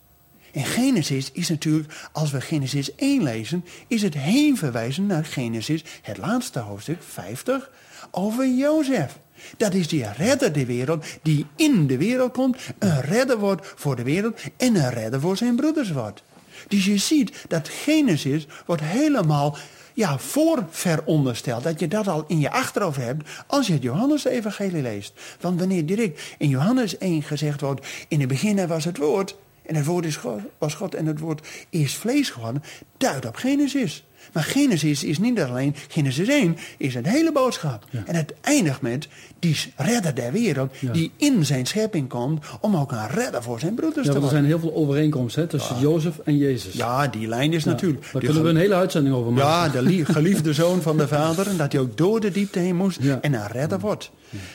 En 0.54 0.66
Genesis 0.66 1.32
is 1.32 1.50
natuurlijk, 1.50 1.94
als 2.12 2.32
we 2.32 2.42
Genesis 2.42 2.96
1 2.96 3.24
lezen, 3.24 3.66
is 3.88 4.02
het 4.02 4.14
heen 4.14 4.58
verwijzen 4.58 5.06
naar 5.06 5.26
Genesis, 5.26 5.84
het 6.02 6.18
laatste 6.18 6.60
hoofdstuk 6.60 7.04
50, 7.04 7.72
over 8.12 8.48
Jozef. 8.48 9.20
Dat 9.58 9.74
is 9.74 9.88
die 9.88 10.06
redder 10.18 10.54
de 10.54 10.66
wereld, 10.66 11.06
die 11.22 11.46
in 11.56 11.88
de 11.88 11.98
wereld 11.98 12.32
komt, 12.32 12.58
een 12.80 13.02
redder 13.02 13.38
wordt 13.38 13.74
voor 13.76 13.96
de 13.96 14.04
wereld 14.04 14.42
en 14.58 14.76
een 14.76 14.90
redder 14.90 15.20
voor 15.20 15.38
zijn 15.38 15.56
broeders 15.56 15.92
wordt. 15.92 16.24
Dus 16.68 16.86
je 16.86 16.98
ziet 16.98 17.46
dat 17.48 17.70
Genesis 17.70 18.48
wordt 18.66 18.82
helemaal 18.82 19.58
ja, 19.94 20.18
voor 20.18 20.66
verondersteld. 20.70 21.64
Dat 21.64 21.80
je 21.80 21.88
dat 21.88 22.08
al 22.08 22.24
in 22.28 22.40
je 22.40 22.52
achterhoofd 22.52 22.98
hebt 22.98 23.30
als 23.48 23.68
je 23.68 23.74
het 23.74 23.84
Johannes-evangelie 23.84 24.82
leest. 24.82 25.14
Want 25.40 25.60
wanneer 25.60 25.86
direct 25.86 26.22
in 26.38 26.50
Johannes 26.50 26.98
1 26.98 27.24
gezegd 27.24 27.62
wordt, 27.62 27.88
in 28.08 28.20
het 28.20 28.30
begin 28.30 28.68
was 28.68 28.86
het 28.86 28.98
woord... 28.98 29.36
En 29.66 29.76
het 29.76 29.86
woord 29.86 30.06
is 30.06 30.16
God, 30.16 30.42
was 30.58 30.74
God 30.74 30.96
en 30.96 31.06
het 31.06 31.20
woord 31.20 31.48
is 31.70 31.96
vlees 31.96 32.30
geworden. 32.30 32.64
Duidt 32.98 33.26
op 33.26 33.36
Genesis. 33.36 34.06
Maar 34.34 34.44
Genesis 34.44 35.04
is 35.04 35.18
niet 35.20 35.40
alleen, 35.42 35.76
Genesis 35.88 36.28
1 36.28 36.58
is 36.78 36.96
een 36.96 37.06
hele 37.06 37.32
boodschap. 37.32 37.86
Ja. 37.90 38.04
En 38.06 38.16
het 38.16 38.34
eindigt 38.42 38.82
met 38.82 39.08
die 39.40 39.58
redder 39.76 40.16
der 40.16 40.32
wereld 40.32 40.72
Ja. 40.80 40.92
die 40.92 41.12
in 41.18 41.46
zijn 41.46 41.66
schepping 41.66 42.10
komt 42.10 42.46
om 42.62 42.76
ook 42.76 42.92
een 42.92 43.08
redder 43.10 43.44
voor 43.44 43.60
zijn 43.60 43.74
broeders 43.74 44.06
Ja, 44.08 44.14
te 44.14 44.20
want 44.20 44.32
er 44.32 44.32
worden. 44.32 44.50
zijn 44.50 44.62
heel 44.62 44.72
veel 44.72 44.82
overeenkomsten 44.88 45.42
hè, 45.42 45.48
tussen 45.48 45.80
Jozef 45.80 46.18
en 46.24 46.38
Jezus. 46.38 46.74
Ja, 46.74 47.08
die 47.08 47.28
lijn 47.28 47.54
is 47.54 47.64
natuurlijk. 47.64 48.10
Daar 48.12 48.22
kunnen 48.24 48.44
we 48.44 48.50
een 48.50 48.56
hele 48.56 48.76
uitzending 48.76 49.16
over 49.16 49.32
maken. 49.32 49.50
ja, 49.50 49.70
de 49.70 49.82
lie- 49.82 50.06
geliefde 50.16 50.54
zoon 50.54 50.82
van 50.82 50.98
de 50.98 51.08
vader. 51.08 51.48
En 51.48 51.58
dat 51.58 51.72
hij 51.72 51.82
ook 51.82 51.98
door 51.98 52.20
de 52.20 52.32
diepte 52.32 52.60
heen 52.60 52.76
moest 52.76 53.00
en 53.22 53.34
een 53.34 53.48
redder 53.48 53.80
wordt. 53.80 54.12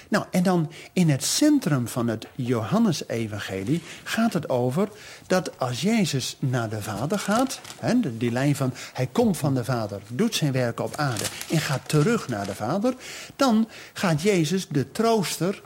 Nou, 0.08 0.24
en 0.30 0.42
dan 0.42 0.70
in 0.92 1.08
het 1.10 1.24
centrum 1.24 1.88
van 1.88 2.08
het 2.08 2.26
Johannes-evangelie 2.34 3.80
gaat 4.04 4.32
het 4.32 4.48
over 4.48 4.88
dat 5.28 5.58
als 5.58 5.80
Jezus 5.80 6.36
naar 6.38 6.68
de 6.68 6.82
vader 6.82 7.18
gaat, 7.18 7.60
hè, 7.78 8.16
die 8.16 8.32
lijn 8.32 8.56
van 8.56 8.72
hij 8.92 9.08
komt 9.12 9.36
van 9.36 9.54
de 9.54 9.64
vader, 9.64 10.00
doet 10.08 10.34
zijn 10.34 10.52
werk 10.52 10.80
op 10.80 10.96
aarde 10.96 11.24
en 11.50 11.58
gaat 11.58 11.88
terug 11.88 12.28
naar 12.28 12.46
de 12.46 12.54
vader, 12.54 12.94
dan 13.36 13.68
gaat 13.92 14.22
Jezus 14.22 14.68
de 14.68 14.92
trooster, 14.92 15.62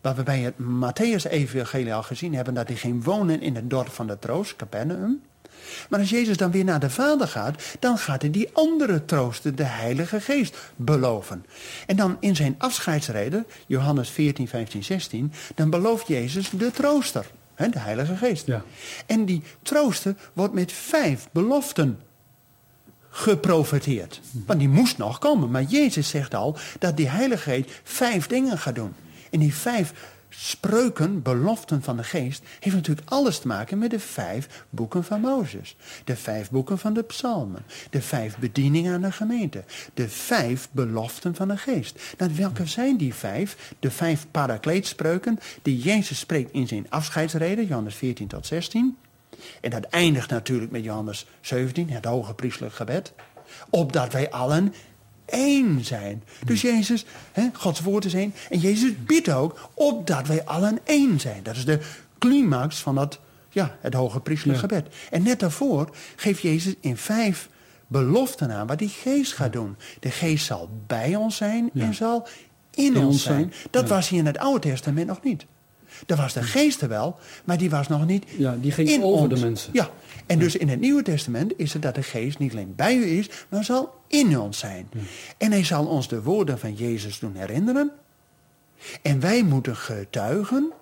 wat 0.00 0.16
we 0.16 0.22
bij 0.22 0.40
het 0.40 0.54
Matthäus-evangelie 0.58 1.94
al 1.94 2.02
gezien 2.02 2.34
hebben, 2.34 2.54
dat 2.54 2.68
hij 2.68 2.76
ging 2.76 3.04
wonen 3.04 3.40
in 3.40 3.54
het 3.54 3.70
dorp 3.70 3.88
van 3.88 4.06
de 4.06 4.18
troost, 4.18 4.56
Capernaum. 4.56 5.20
Maar 5.88 6.00
als 6.00 6.10
Jezus 6.10 6.36
dan 6.36 6.50
weer 6.50 6.64
naar 6.64 6.80
de 6.80 6.90
Vader 6.90 7.28
gaat, 7.28 7.62
dan 7.78 7.98
gaat 7.98 8.22
hij 8.22 8.30
die 8.30 8.50
andere 8.52 9.04
trooster, 9.04 9.54
de 9.54 9.64
Heilige 9.64 10.20
Geest, 10.20 10.56
beloven. 10.76 11.44
En 11.86 11.96
dan 11.96 12.16
in 12.20 12.36
zijn 12.36 12.54
afscheidsreden, 12.58 13.46
Johannes 13.66 14.10
14, 14.10 14.48
15, 14.48 14.84
16, 14.84 15.32
dan 15.54 15.70
belooft 15.70 16.08
Jezus 16.08 16.50
de 16.50 16.70
trooster, 16.70 17.26
de 17.66 17.78
Heilige 17.78 18.16
Geest. 18.16 18.46
Ja. 18.46 18.62
En 19.06 19.24
die 19.24 19.42
trooster 19.62 20.14
wordt 20.32 20.54
met 20.54 20.72
vijf 20.72 21.28
beloften 21.32 22.00
geprofeteerd. 23.10 24.20
Want 24.46 24.58
die 24.58 24.68
moest 24.68 24.98
nog 24.98 25.18
komen. 25.18 25.50
Maar 25.50 25.62
Jezus 25.62 26.08
zegt 26.08 26.34
al 26.34 26.56
dat 26.78 26.96
die 26.96 27.08
Heilige 27.08 27.50
Geest 27.50 27.70
vijf 27.82 28.26
dingen 28.26 28.58
gaat 28.58 28.74
doen. 28.74 28.94
En 29.30 29.38
die 29.38 29.54
vijf 29.54 29.92
spreuken, 30.28 31.22
beloften 31.22 31.82
van 31.82 31.96
de 31.96 32.04
geest, 32.04 32.42
heeft 32.60 32.76
natuurlijk 32.76 33.10
alles 33.10 33.38
te 33.38 33.46
maken 33.46 33.78
met 33.78 33.90
de 33.90 34.00
vijf 34.00 34.64
boeken 34.70 35.04
van 35.04 35.20
Mozes. 35.20 35.76
De 36.04 36.16
vijf 36.16 36.50
boeken 36.50 36.78
van 36.78 36.92
de 36.92 37.02
psalmen. 37.02 37.64
De 37.90 38.02
vijf 38.02 38.38
bedieningen 38.38 38.94
aan 38.94 39.00
de 39.00 39.12
gemeente. 39.12 39.64
De 39.94 40.08
vijf 40.08 40.68
beloften 40.70 41.34
van 41.34 41.48
de 41.48 41.56
geest. 41.56 42.14
Nou, 42.18 42.30
welke 42.34 42.66
zijn 42.66 42.96
die 42.96 43.14
vijf? 43.14 43.72
De 43.78 43.90
vijf 43.90 44.26
parakleetspreuken 44.30 45.38
die 45.62 45.78
Jezus 45.78 46.18
spreekt 46.18 46.52
in 46.52 46.66
zijn 46.66 46.86
afscheidsreden, 46.90 47.66
Johannes 47.66 47.94
14 47.94 48.26
tot 48.26 48.46
16. 48.46 48.96
En 49.60 49.70
dat 49.70 49.84
eindigt 49.84 50.30
natuurlijk 50.30 50.70
met 50.70 50.84
Johannes 50.84 51.26
17, 51.40 51.90
het 51.90 52.04
hoge 52.04 52.34
priestelijk 52.34 52.74
gebed. 52.74 53.12
Opdat 53.70 54.12
wij 54.12 54.30
allen 54.30 54.74
één 55.28 55.84
zijn. 55.84 56.22
Dus 56.44 56.60
Jezus, 56.60 57.04
hè, 57.32 57.48
Gods 57.52 57.80
woord 57.80 58.04
is 58.04 58.14
één. 58.14 58.34
En 58.50 58.58
Jezus 58.58 58.92
biedt 59.04 59.28
ook 59.28 59.70
opdat 59.74 60.26
wij 60.26 60.44
allen 60.44 60.78
één 60.84 61.20
zijn. 61.20 61.42
Dat 61.42 61.56
is 61.56 61.64
de 61.64 61.78
climax 62.18 62.76
van 62.80 62.94
dat, 62.94 63.20
ja, 63.50 63.76
het 63.80 63.94
hoge 63.94 64.20
priestelijk 64.20 64.60
Ja. 64.60 64.66
gebed. 64.68 64.94
En 65.10 65.22
net 65.22 65.40
daarvoor 65.40 65.90
geeft 66.16 66.42
Jezus 66.42 66.74
in 66.80 66.96
vijf 66.96 67.48
beloften 67.86 68.50
aan 68.52 68.66
wat 68.66 68.78
die 68.78 68.88
geest 68.88 69.32
gaat 69.32 69.52
doen. 69.52 69.76
De 70.00 70.10
geest 70.10 70.46
zal 70.46 70.68
bij 70.86 71.16
ons 71.16 71.36
zijn 71.36 71.70
Ja. 71.72 71.84
en 71.84 71.94
zal 71.94 72.26
in, 72.74 72.84
In 72.84 72.96
ons 72.96 73.04
ons 73.06 73.22
zijn. 73.22 73.38
zijn, 73.38 73.52
Dat 73.70 73.82
ja. 73.88 73.94
was 73.94 74.08
hier 74.08 74.18
in 74.18 74.26
het 74.26 74.38
Oude 74.38 74.68
Testament 74.68 75.06
nog 75.06 75.22
niet. 75.22 75.44
Er 76.06 76.16
was 76.16 76.32
de 76.32 76.42
geest 76.42 76.82
er 76.82 76.88
wel, 76.88 77.16
maar 77.44 77.58
die 77.58 77.70
was 77.70 77.88
nog 77.88 78.06
niet 78.06 78.24
Ja, 78.36 78.56
die 78.60 78.72
ging 78.72 78.88
in 78.88 79.02
over 79.02 79.24
ons. 79.30 79.34
de 79.40 79.46
mensen. 79.46 79.70
Ja, 79.72 79.90
en 80.26 80.38
dus 80.38 80.56
in 80.56 80.68
het 80.68 80.80
Nieuwe 80.80 81.02
Testament 81.02 81.52
is 81.56 81.72
het 81.72 81.82
dat 81.82 81.94
de 81.94 82.02
geest 82.02 82.38
niet 82.38 82.52
alleen 82.52 82.72
bij 82.76 82.96
u 82.96 83.04
is, 83.18 83.28
maar 83.48 83.64
zal 83.64 83.94
in 84.08 84.38
ons 84.38 84.58
zijn. 84.58 84.88
En 85.38 85.50
hij 85.52 85.64
zal 85.64 85.86
ons 85.86 86.08
de 86.08 86.22
woorden 86.22 86.58
van 86.58 86.74
Jezus 86.74 87.18
doen 87.18 87.34
herinneren. 87.34 87.90
En 89.02 89.20
wij 89.20 89.42
moeten 89.42 89.76
getuigen, 89.76 90.72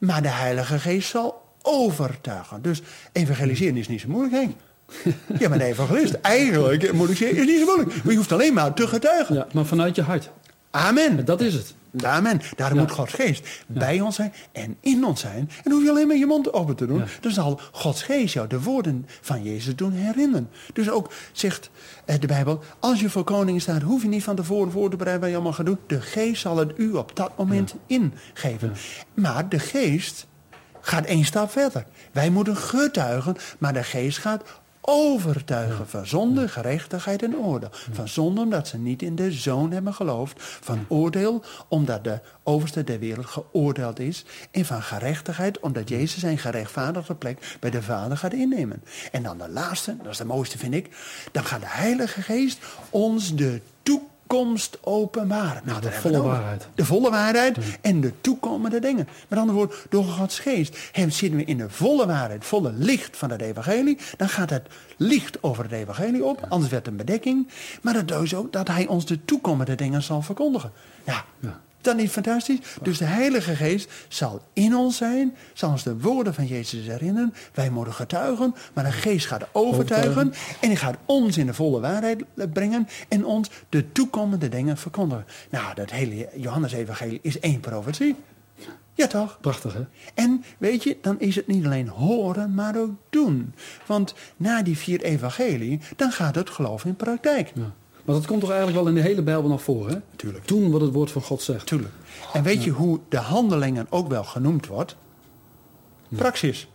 maar 0.00 0.22
de 0.22 0.28
Heilige 0.30 0.78
Geest 0.78 1.08
zal 1.08 1.42
overtuigen. 1.62 2.62
Dus 2.62 2.82
evangeliseren 3.12 3.76
is 3.76 3.88
niet 3.88 4.00
zo 4.00 4.08
moeilijk, 4.08 4.34
Henk. 4.34 4.54
Ja, 5.38 5.48
maar 5.48 5.58
de 5.58 5.64
evangelist, 5.64 6.14
eigenlijk 6.14 6.92
moet 6.92 7.10
ik 7.10 7.16
zeggen, 7.16 7.38
is 7.38 7.46
niet 7.46 7.58
zo 7.58 7.64
moeilijk. 7.64 8.02
Maar 8.04 8.12
je 8.12 8.16
hoeft 8.18 8.32
alleen 8.32 8.54
maar 8.54 8.74
te 8.74 8.86
getuigen. 8.88 9.34
Ja, 9.34 9.46
maar 9.52 9.64
vanuit 9.66 9.96
je 9.96 10.02
hart. 10.02 10.30
Amen. 10.72 11.24
Dat 11.24 11.40
is 11.40 11.54
het. 11.54 11.74
Amen. 12.04 12.40
Daarom 12.56 12.78
Ja. 12.78 12.84
moet 12.84 12.92
Gods 12.92 13.12
geest 13.12 13.64
bij 13.66 14.00
ons 14.00 14.16
zijn 14.16 14.32
en 14.52 14.76
in 14.80 15.04
ons 15.04 15.20
zijn. 15.20 15.38
En 15.38 15.48
dan 15.62 15.72
hoef 15.72 15.82
je 15.82 15.90
alleen 15.90 16.06
maar 16.06 16.16
je 16.16 16.26
mond 16.26 16.52
open 16.52 16.76
te 16.76 16.86
doen. 16.86 16.98
Ja. 16.98 17.04
Dan 17.20 17.32
zal 17.32 17.60
Gods 17.72 18.02
geest 18.02 18.34
jou 18.34 18.48
de 18.48 18.60
woorden 18.62 19.06
van 19.20 19.42
Jezus 19.42 19.76
doen 19.76 19.92
herinneren. 19.92 20.50
Dus 20.72 20.90
ook 20.90 21.12
zegt 21.32 21.70
eh, 22.04 22.20
de 22.20 22.26
Bijbel, 22.26 22.62
als 22.78 23.00
je 23.00 23.10
voor 23.10 23.24
koning 23.24 23.60
staat, 23.60 23.82
hoef 23.82 24.02
je 24.02 24.08
niet 24.08 24.24
van 24.24 24.36
tevoren 24.36 24.72
voor 24.72 24.90
te 24.90 24.96
bereiden 24.96 25.20
wat 25.22 25.30
je 25.30 25.36
allemaal 25.36 25.56
gaat 25.56 25.66
doen. 25.66 25.78
De 25.86 26.00
geest 26.00 26.40
zal 26.40 26.56
het 26.56 26.72
u 26.76 26.92
op 26.92 27.16
dat 27.16 27.32
moment 27.38 27.74
ingeven. 27.86 28.72
Maar 29.14 29.48
de 29.48 29.58
geest 29.58 30.26
gaat 30.80 31.04
één 31.04 31.24
stap 31.24 31.50
verder. 31.50 31.84
Wij 32.12 32.30
moeten 32.30 32.56
getuigen, 32.56 33.36
maar 33.58 33.72
de 33.72 33.82
geest 33.84 34.18
gaat 34.18 34.42
overtuigen 34.84 35.88
van 35.88 36.06
zonde, 36.06 36.48
gerechtigheid 36.48 37.22
en 37.22 37.36
oordeel. 37.36 37.70
Van 37.92 38.08
zonde 38.08 38.40
omdat 38.40 38.68
ze 38.68 38.78
niet 38.78 39.02
in 39.02 39.14
de 39.14 39.32
zoon 39.32 39.70
hebben 39.70 39.94
geloofd. 39.94 40.34
Van 40.38 40.84
oordeel 40.88 41.42
omdat 41.68 42.04
de 42.04 42.20
overste 42.42 42.84
der 42.84 42.98
wereld 42.98 43.26
geoordeeld 43.26 43.98
is. 43.98 44.24
En 44.50 44.64
van 44.64 44.82
gerechtigheid 44.82 45.60
omdat 45.60 45.88
Jezus 45.88 46.20
zijn 46.20 46.38
gerechtvaardigde 46.38 47.14
plek 47.14 47.56
bij 47.60 47.70
de 47.70 47.82
Vader 47.82 48.16
gaat 48.16 48.32
innemen. 48.32 48.82
En 49.12 49.22
dan 49.22 49.38
de 49.38 49.48
laatste, 49.48 49.96
dat 50.02 50.12
is 50.12 50.18
de 50.18 50.24
mooiste 50.24 50.58
vind 50.58 50.74
ik. 50.74 50.90
Dan 51.32 51.44
gaat 51.44 51.60
de 51.60 51.66
Heilige 51.68 52.22
Geest 52.22 52.58
ons 52.90 53.34
de 53.34 53.60
toekomst 54.32 54.78
openbaren. 54.80 55.62
Nou, 55.64 55.80
de 55.80 55.92
volle 55.92 56.22
waarheid. 56.22 56.68
De 56.74 56.84
volle 56.84 57.10
waarheid 57.10 57.58
en 57.80 58.00
de 58.00 58.12
toekomende 58.20 58.80
dingen. 58.80 59.08
Met 59.28 59.38
andere 59.38 59.58
woorden, 59.58 59.76
door 59.88 60.04
Gods 60.04 60.38
geest 60.38 60.78
hem 60.92 61.10
zitten 61.10 61.38
we 61.38 61.44
in 61.44 61.56
de 61.56 61.70
volle 61.70 62.06
waarheid, 62.06 62.44
volle 62.44 62.72
licht 62.72 63.16
van 63.16 63.30
het 63.30 63.40
evangelie. 63.40 63.98
Dan 64.16 64.28
gaat 64.28 64.50
het 64.50 64.68
licht 64.96 65.42
over 65.42 65.62
het 65.62 65.72
evangelie 65.72 66.24
op, 66.24 66.46
anders 66.48 66.70
werd 66.70 66.84
het 66.84 66.92
een 66.92 67.06
bedekking. 67.06 67.48
Maar 67.82 67.92
dat 67.92 68.08
doet 68.08 68.34
ook 68.34 68.52
dat 68.52 68.68
hij 68.68 68.86
ons 68.86 69.06
de 69.06 69.24
toekomende 69.24 69.74
dingen 69.74 70.02
zal 70.02 70.22
verkondigen. 70.22 70.72
Ja, 71.04 71.24
Ja. 71.40 71.60
Dat 71.84 71.96
niet 71.96 72.10
fantastisch? 72.10 72.58
Dus 72.82 72.98
de 72.98 73.04
Heilige 73.04 73.56
Geest 73.56 73.90
zal 74.08 74.42
in 74.52 74.76
ons 74.76 74.96
zijn, 74.96 75.36
zal 75.52 75.70
ons 75.70 75.82
de 75.82 75.98
woorden 75.98 76.34
van 76.34 76.46
Jezus 76.46 76.86
herinneren. 76.86 77.34
Wij 77.54 77.70
moeten 77.70 77.94
getuigen, 77.94 78.54
maar 78.72 78.84
de 78.84 78.92
Geest 78.92 79.26
gaat 79.26 79.46
overtuigen. 79.52 80.10
Overtuigen. 80.10 80.58
En 80.60 80.68
hij 80.68 80.76
gaat 80.76 80.96
ons 81.06 81.36
in 81.36 81.46
de 81.46 81.54
volle 81.54 81.80
waarheid 81.80 82.24
brengen 82.52 82.88
en 83.08 83.24
ons 83.24 83.50
de 83.68 83.92
toekomende 83.92 84.48
dingen 84.48 84.76
verkondigen. 84.76 85.24
Nou, 85.50 85.74
dat 85.74 85.90
hele 85.90 86.28
Johannes-evangelie 86.36 87.18
is 87.22 87.40
één 87.40 87.60
profetie. 87.60 88.16
Ja, 88.94 89.06
toch? 89.06 89.38
Prachtig, 89.40 89.74
hè? 89.74 89.84
En 90.14 90.44
weet 90.58 90.82
je, 90.82 90.96
dan 91.00 91.20
is 91.20 91.36
het 91.36 91.46
niet 91.46 91.64
alleen 91.64 91.88
horen, 91.88 92.54
maar 92.54 92.76
ook 92.78 92.94
doen. 93.10 93.54
Want 93.86 94.14
na 94.36 94.62
die 94.62 94.78
vier 94.78 95.02
evangelie, 95.02 95.80
dan 95.96 96.12
gaat 96.12 96.34
het 96.34 96.50
geloof 96.50 96.84
in 96.84 96.96
praktijk. 96.96 97.52
Ja. 97.54 97.72
Maar 98.04 98.14
dat 98.14 98.26
komt 98.26 98.40
toch 98.40 98.50
eigenlijk 98.50 98.78
wel 98.80 98.88
in 98.88 98.94
de 98.94 99.08
hele 99.08 99.22
Bijbel 99.22 99.48
naar 99.48 99.58
voren, 99.58 99.92
hè? 99.92 99.98
Tuurlijk. 100.16 100.48
Doen 100.48 100.70
wat 100.70 100.80
het 100.80 100.92
woord 100.92 101.10
van 101.10 101.22
God 101.22 101.42
zegt. 101.42 101.66
Tuurlijk. 101.66 101.92
En 102.32 102.42
weet 102.42 102.64
je 102.64 102.70
hoe 102.70 103.00
de 103.08 103.16
handelingen 103.16 103.86
ook 103.90 104.08
wel 104.08 104.24
genoemd 104.24 104.66
wordt? 104.66 104.96
Praxis. 106.08 106.68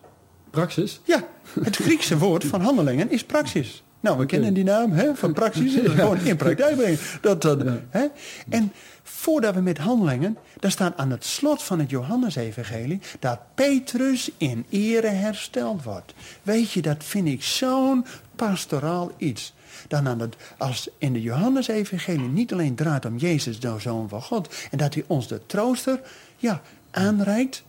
Praxis. 0.49 1.01
Ja, 1.03 1.27
het 1.61 1.75
Griekse 1.75 2.17
woord 2.17 2.45
van 2.45 2.61
handelingen 2.61 3.11
is 3.11 3.23
praxis. 3.23 3.83
Nou, 3.99 4.17
we 4.17 4.25
kennen 4.25 4.53
die 4.53 4.63
naam 4.63 4.91
hè, 4.91 5.15
van 5.15 5.33
praxis. 5.33 5.73
Gewoon 5.83 6.17
in 6.19 6.35
praktijk 6.35 6.75
brengen. 6.75 6.99
Dat, 7.21 7.41
dat, 7.41 7.61
Ja. 7.63 7.79
hè? 7.89 8.05
En 8.49 8.71
voordat 9.09 9.53
we 9.53 9.61
met 9.61 9.77
handelingen, 9.77 10.37
daar 10.59 10.71
staat 10.71 10.97
aan 10.97 11.11
het 11.11 11.25
slot 11.25 11.63
van 11.63 11.79
het 11.79 11.89
Johannesevangelie 11.89 13.01
dat 13.19 13.39
Petrus 13.55 14.31
in 14.37 14.65
ere 14.69 15.07
hersteld 15.07 15.83
wordt. 15.83 16.13
Weet 16.43 16.71
je, 16.71 16.81
dat 16.81 17.03
vind 17.03 17.27
ik 17.27 17.43
zo'n 17.43 18.05
pastoraal 18.35 19.11
iets. 19.17 19.53
Dan 19.87 20.07
aan 20.07 20.19
het, 20.19 20.35
als 20.57 20.89
in 20.97 21.13
de 21.13 21.21
Johannesevangelie 21.21 22.27
niet 22.27 22.53
alleen 22.53 22.75
draait 22.75 23.05
om 23.05 23.17
Jezus, 23.17 23.59
de 23.59 23.75
Zoon 23.79 24.09
van 24.09 24.21
God, 24.21 24.55
en 24.71 24.77
dat 24.77 24.93
hij 24.93 25.03
ons 25.07 25.27
de 25.27 25.41
trooster 25.45 26.01
ja, 26.37 26.61
aanreikt, 26.91 27.63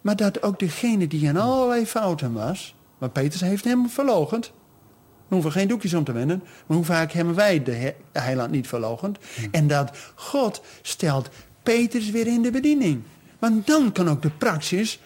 maar 0.00 0.16
dat 0.16 0.42
ook 0.42 0.58
degene 0.58 1.06
die 1.06 1.26
in 1.26 1.36
allerlei 1.36 1.86
fouten 1.86 2.32
was, 2.32 2.74
maar 2.98 3.10
Petrus 3.10 3.40
heeft 3.40 3.64
hem 3.64 3.88
verlogend. 3.88 4.52
We 5.28 5.34
hoeven 5.34 5.52
geen 5.52 5.68
doekjes 5.68 5.94
om 5.94 6.04
te 6.04 6.12
wenden. 6.12 6.42
Maar 6.66 6.76
hoe 6.76 6.86
vaak 6.86 7.12
hebben 7.12 7.34
wij 7.34 7.62
de 7.62 7.72
he- 7.72 7.94
heiland 8.12 8.50
niet 8.50 8.68
verlogend? 8.68 9.18
En 9.50 9.66
dat 9.66 9.90
God 10.14 10.62
stelt 10.82 11.28
Petrus 11.62 12.10
weer 12.10 12.26
in 12.26 12.42
de 12.42 12.50
bediening. 12.50 13.02
Want 13.38 13.66
dan 13.66 13.92
kan 13.92 14.08
ook 14.10 14.22
de 14.22 14.30
praxis, 14.30 15.00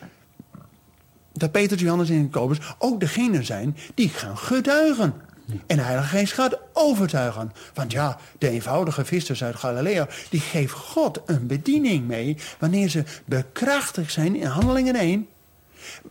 dat 1.32 1.50
Petrus, 1.52 1.80
Johannes 1.80 2.11
en 2.11 2.22
Jacobus 2.22 2.58
ook 2.78 3.00
degene 3.00 3.42
zijn 3.42 3.76
die 3.94 4.08
gaan 4.08 4.38
getuigen. 4.38 5.14
En 5.66 5.76
de 5.76 5.82
Heilige 5.82 6.08
Geest 6.16 6.32
gaat 6.32 6.58
overtuigen. 6.72 7.52
Want 7.74 7.92
ja, 7.92 8.18
de 8.38 8.48
eenvoudige 8.48 9.04
vissers 9.04 9.44
uit 9.44 9.56
Galilea, 9.56 10.08
die 10.30 10.40
geeft 10.40 10.72
God 10.72 11.20
een 11.26 11.46
bediening 11.46 12.06
mee 12.06 12.37
wanneer 12.58 12.88
ze 12.88 13.04
bekrachtigd 13.24 14.12
zijn 14.12 14.37
in 14.37 14.46
handelingen 14.46 14.94
1. 14.94 15.28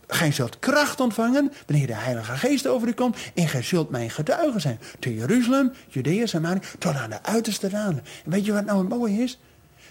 Gij 0.06 0.32
zult 0.32 0.58
kracht 0.58 1.00
ontvangen 1.00 1.52
wanneer 1.66 1.86
de 1.86 1.94
Heilige 1.94 2.36
Geest 2.36 2.66
over 2.66 2.88
u 2.88 2.92
komt. 2.92 3.16
En 3.34 3.48
gij 3.48 3.62
zult 3.62 3.90
mijn 3.90 4.10
getuigen 4.10 4.60
zijn. 4.60 4.78
Te 4.98 5.14
Jeruzalem, 5.14 5.72
Judea, 5.88 6.26
Samaria, 6.26 6.60
tot 6.78 6.94
aan 6.94 7.10
de 7.10 7.22
uiterste 7.22 7.68
raden. 7.68 8.04
En 8.24 8.30
weet 8.30 8.44
je 8.44 8.52
wat 8.52 8.64
nou 8.64 8.78
het 8.78 8.88
mooie 8.88 9.22
is? 9.22 9.38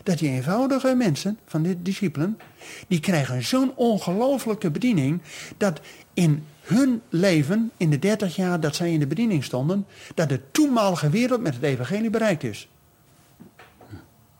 Dat 0.03 0.17
die 0.17 0.29
eenvoudige 0.29 0.95
mensen 0.95 1.39
van 1.45 1.63
de 1.63 1.81
discipelen, 1.81 2.39
die 2.87 2.99
krijgen 2.99 3.43
zo'n 3.43 3.75
ongelooflijke 3.75 4.71
bediening, 4.71 5.21
dat 5.57 5.79
in 6.13 6.45
hun 6.61 7.01
leven, 7.09 7.71
in 7.77 7.89
de 7.89 7.99
30 7.99 8.35
jaar 8.35 8.59
dat 8.59 8.75
zij 8.75 8.93
in 8.93 8.99
de 8.99 9.07
bediening 9.07 9.43
stonden, 9.43 9.85
dat 10.15 10.29
de 10.29 10.41
toenmalige 10.51 11.09
wereld 11.09 11.41
met 11.41 11.53
het 11.53 11.63
evangelie 11.63 12.09
bereikt 12.09 12.43
is. 12.43 12.69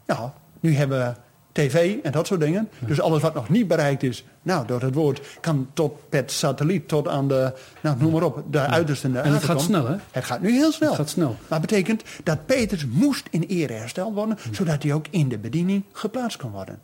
Ja, 0.06 0.34
nu 0.60 0.76
hebben 0.76 1.00
we 1.00 1.14
tv 1.52 1.98
en 2.04 2.12
dat 2.12 2.28
soort 2.28 2.40
dingen. 2.40 2.70
Dus 2.80 3.02
alles 3.02 3.22
wat 3.22 3.34
nog 3.34 3.50
niet 3.50 3.68
bereikt 3.68 4.04
is, 4.04 4.26
nou, 4.42 4.68
door 4.68 4.82
het 4.82 4.94
woord, 4.94 5.22
kan 5.40 5.68
tot 5.74 6.10
per 6.10 6.24
satelliet, 6.26 6.88
tot 6.88 7.08
aan 7.08 7.28
de, 7.28 7.54
nou, 7.82 7.98
noem 8.00 8.12
maar 8.12 8.24
op, 8.24 8.44
de 8.50 8.60
uiterste 8.60 9.08
en 9.08 9.34
het 9.34 9.44
gaat 9.44 9.62
snel, 9.62 9.88
hè? 9.88 9.96
Het 10.12 10.24
gaat 10.24 10.42
nu 10.42 10.52
heel 10.52 10.72
snel. 10.72 10.90
Het 10.90 10.98
gaat 10.98 11.10
snel. 11.10 11.36
Maar 11.48 11.60
betekent 11.60 12.04
dat 12.24 12.46
Petrus 12.46 12.86
moest 12.86 13.28
in 13.30 13.44
ere 13.44 13.74
hersteld 13.74 14.14
worden, 14.14 14.38
zodat 14.52 14.84
hij 14.84 14.94
ook 14.94 15.06
in 15.10 15.30
de 15.30 15.38
bediening 15.38 15.84
geplaatst 15.92 16.38
kon 16.38 16.52
worden. 16.52 16.80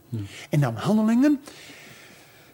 En 0.50 0.60
dan 0.60 0.76
handelingen. 0.76 1.42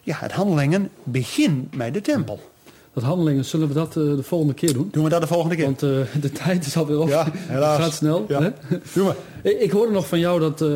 Ja, 0.00 0.16
het 0.18 0.32
handelingen 0.32 0.90
begint 1.02 1.70
bij 1.70 1.90
de 1.90 2.00
tempel. 2.00 2.52
Dat 2.94 3.02
handelingen, 3.02 3.44
zullen 3.44 3.68
we 3.68 3.74
dat 3.74 3.88
eh, 3.88 3.94
de 3.94 4.22
volgende 4.22 4.54
keer 4.54 4.72
doen? 4.72 4.88
Doen 4.90 5.04
we 5.04 5.10
dat 5.10 5.20
de 5.20 5.26
volgende 5.26 5.56
keer? 5.56 5.64
Want 5.64 5.82
eh, 5.82 5.90
de 6.22 6.32
tijd 6.32 6.66
is 6.66 6.76
alweer 6.76 6.98
op. 7.00 7.08
Ja, 7.08 7.26
helaas. 7.34 7.76
Het 7.76 7.84
gaat 7.86 7.94
snel. 7.94 8.24
Ja. 8.28 8.42
Hè? 8.42 8.50
Doe 8.94 9.04
maar. 9.04 9.16
Ik 9.52 9.60
ik 9.60 9.70
hoorde 9.70 9.92
nog 9.92 10.08
van 10.08 10.18
jou 10.18 10.40
dat, 10.40 10.62
eh, 10.62 10.68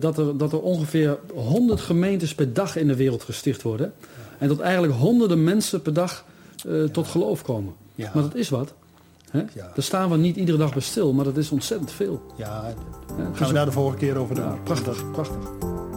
dat, 0.00 0.18
er, 0.18 0.36
dat 0.36 0.52
er 0.52 0.60
ongeveer 0.60 1.18
100 1.34 1.80
gemeentes 1.80 2.34
per 2.34 2.52
dag 2.52 2.76
in 2.76 2.86
de 2.86 2.96
wereld 2.96 3.22
gesticht 3.22 3.62
worden. 3.62 3.92
En 4.38 4.48
dat 4.48 4.60
eigenlijk 4.60 4.92
honderden 4.92 5.44
mensen 5.44 5.82
per 5.82 5.92
dag 5.92 6.24
tot 6.92 7.06
geloof 7.06 7.42
komen. 7.42 7.72
Ja. 7.94 8.10
Maar 8.14 8.22
dat 8.22 8.34
is 8.34 8.48
wat. 8.48 8.72
Hè? 9.30 9.38
Ja. 9.38 9.46
Daar 9.54 9.84
staan 9.84 10.10
we 10.10 10.16
niet 10.16 10.36
iedere 10.36 10.58
dag 10.58 10.72
bij 10.72 10.82
stil, 10.82 11.12
maar 11.12 11.24
dat 11.24 11.36
is 11.36 11.50
ontzettend 11.50 11.92
veel. 11.92 12.22
Ja, 12.36 12.74
gaan 13.06 13.32
Dus- 13.38 13.46
we 13.48 13.52
daar 13.54 13.64
de 13.64 13.72
volgende 13.72 13.98
keer 13.98 14.16
over 14.16 14.34
doen. 14.34 14.62
prachtig, 14.62 15.10
prachtig. 15.10 15.38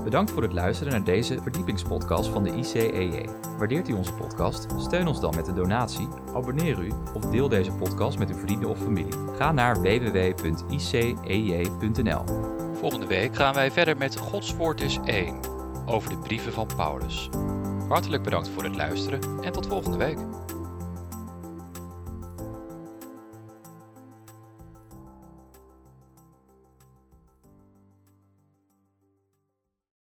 Bedankt 0.09 0.31
voor 0.31 0.43
het 0.43 0.53
luisteren 0.53 0.93
naar 0.93 1.03
deze 1.03 1.41
verdiepingspodcast 1.41 2.29
van 2.29 2.43
de 2.43 2.55
ICEJ. 2.55 3.29
Waardeert 3.57 3.89
u 3.89 3.93
onze 3.93 4.13
podcast? 4.13 4.67
Steun 4.77 5.07
ons 5.07 5.19
dan 5.19 5.35
met 5.35 5.47
een 5.47 5.55
donatie, 5.55 6.07
abonneer 6.33 6.79
u 6.79 6.91
of 7.13 7.25
deel 7.25 7.49
deze 7.49 7.71
podcast 7.71 8.19
met 8.19 8.29
uw 8.29 8.37
vrienden 8.37 8.69
of 8.69 8.79
familie. 8.79 9.13
Ga 9.37 9.51
naar 9.51 9.81
www.icej.nl. 9.81 10.41
Volgende 12.73 13.05
week 13.05 13.35
gaan 13.35 13.53
wij 13.53 13.71
verder 13.71 13.97
met 13.97 14.17
Gods 14.17 14.55
Woord 14.55 14.81
is 14.81 14.99
één, 15.05 15.39
over 15.85 16.09
de 16.09 16.17
brieven 16.17 16.53
van 16.53 16.67
Paulus. 16.75 17.29
Hartelijk 17.87 18.23
bedankt 18.23 18.49
voor 18.49 18.63
het 18.63 18.75
luisteren 18.75 19.19
en 19.41 19.51
tot 19.51 19.67
volgende 19.67 19.97
week. 19.97 20.17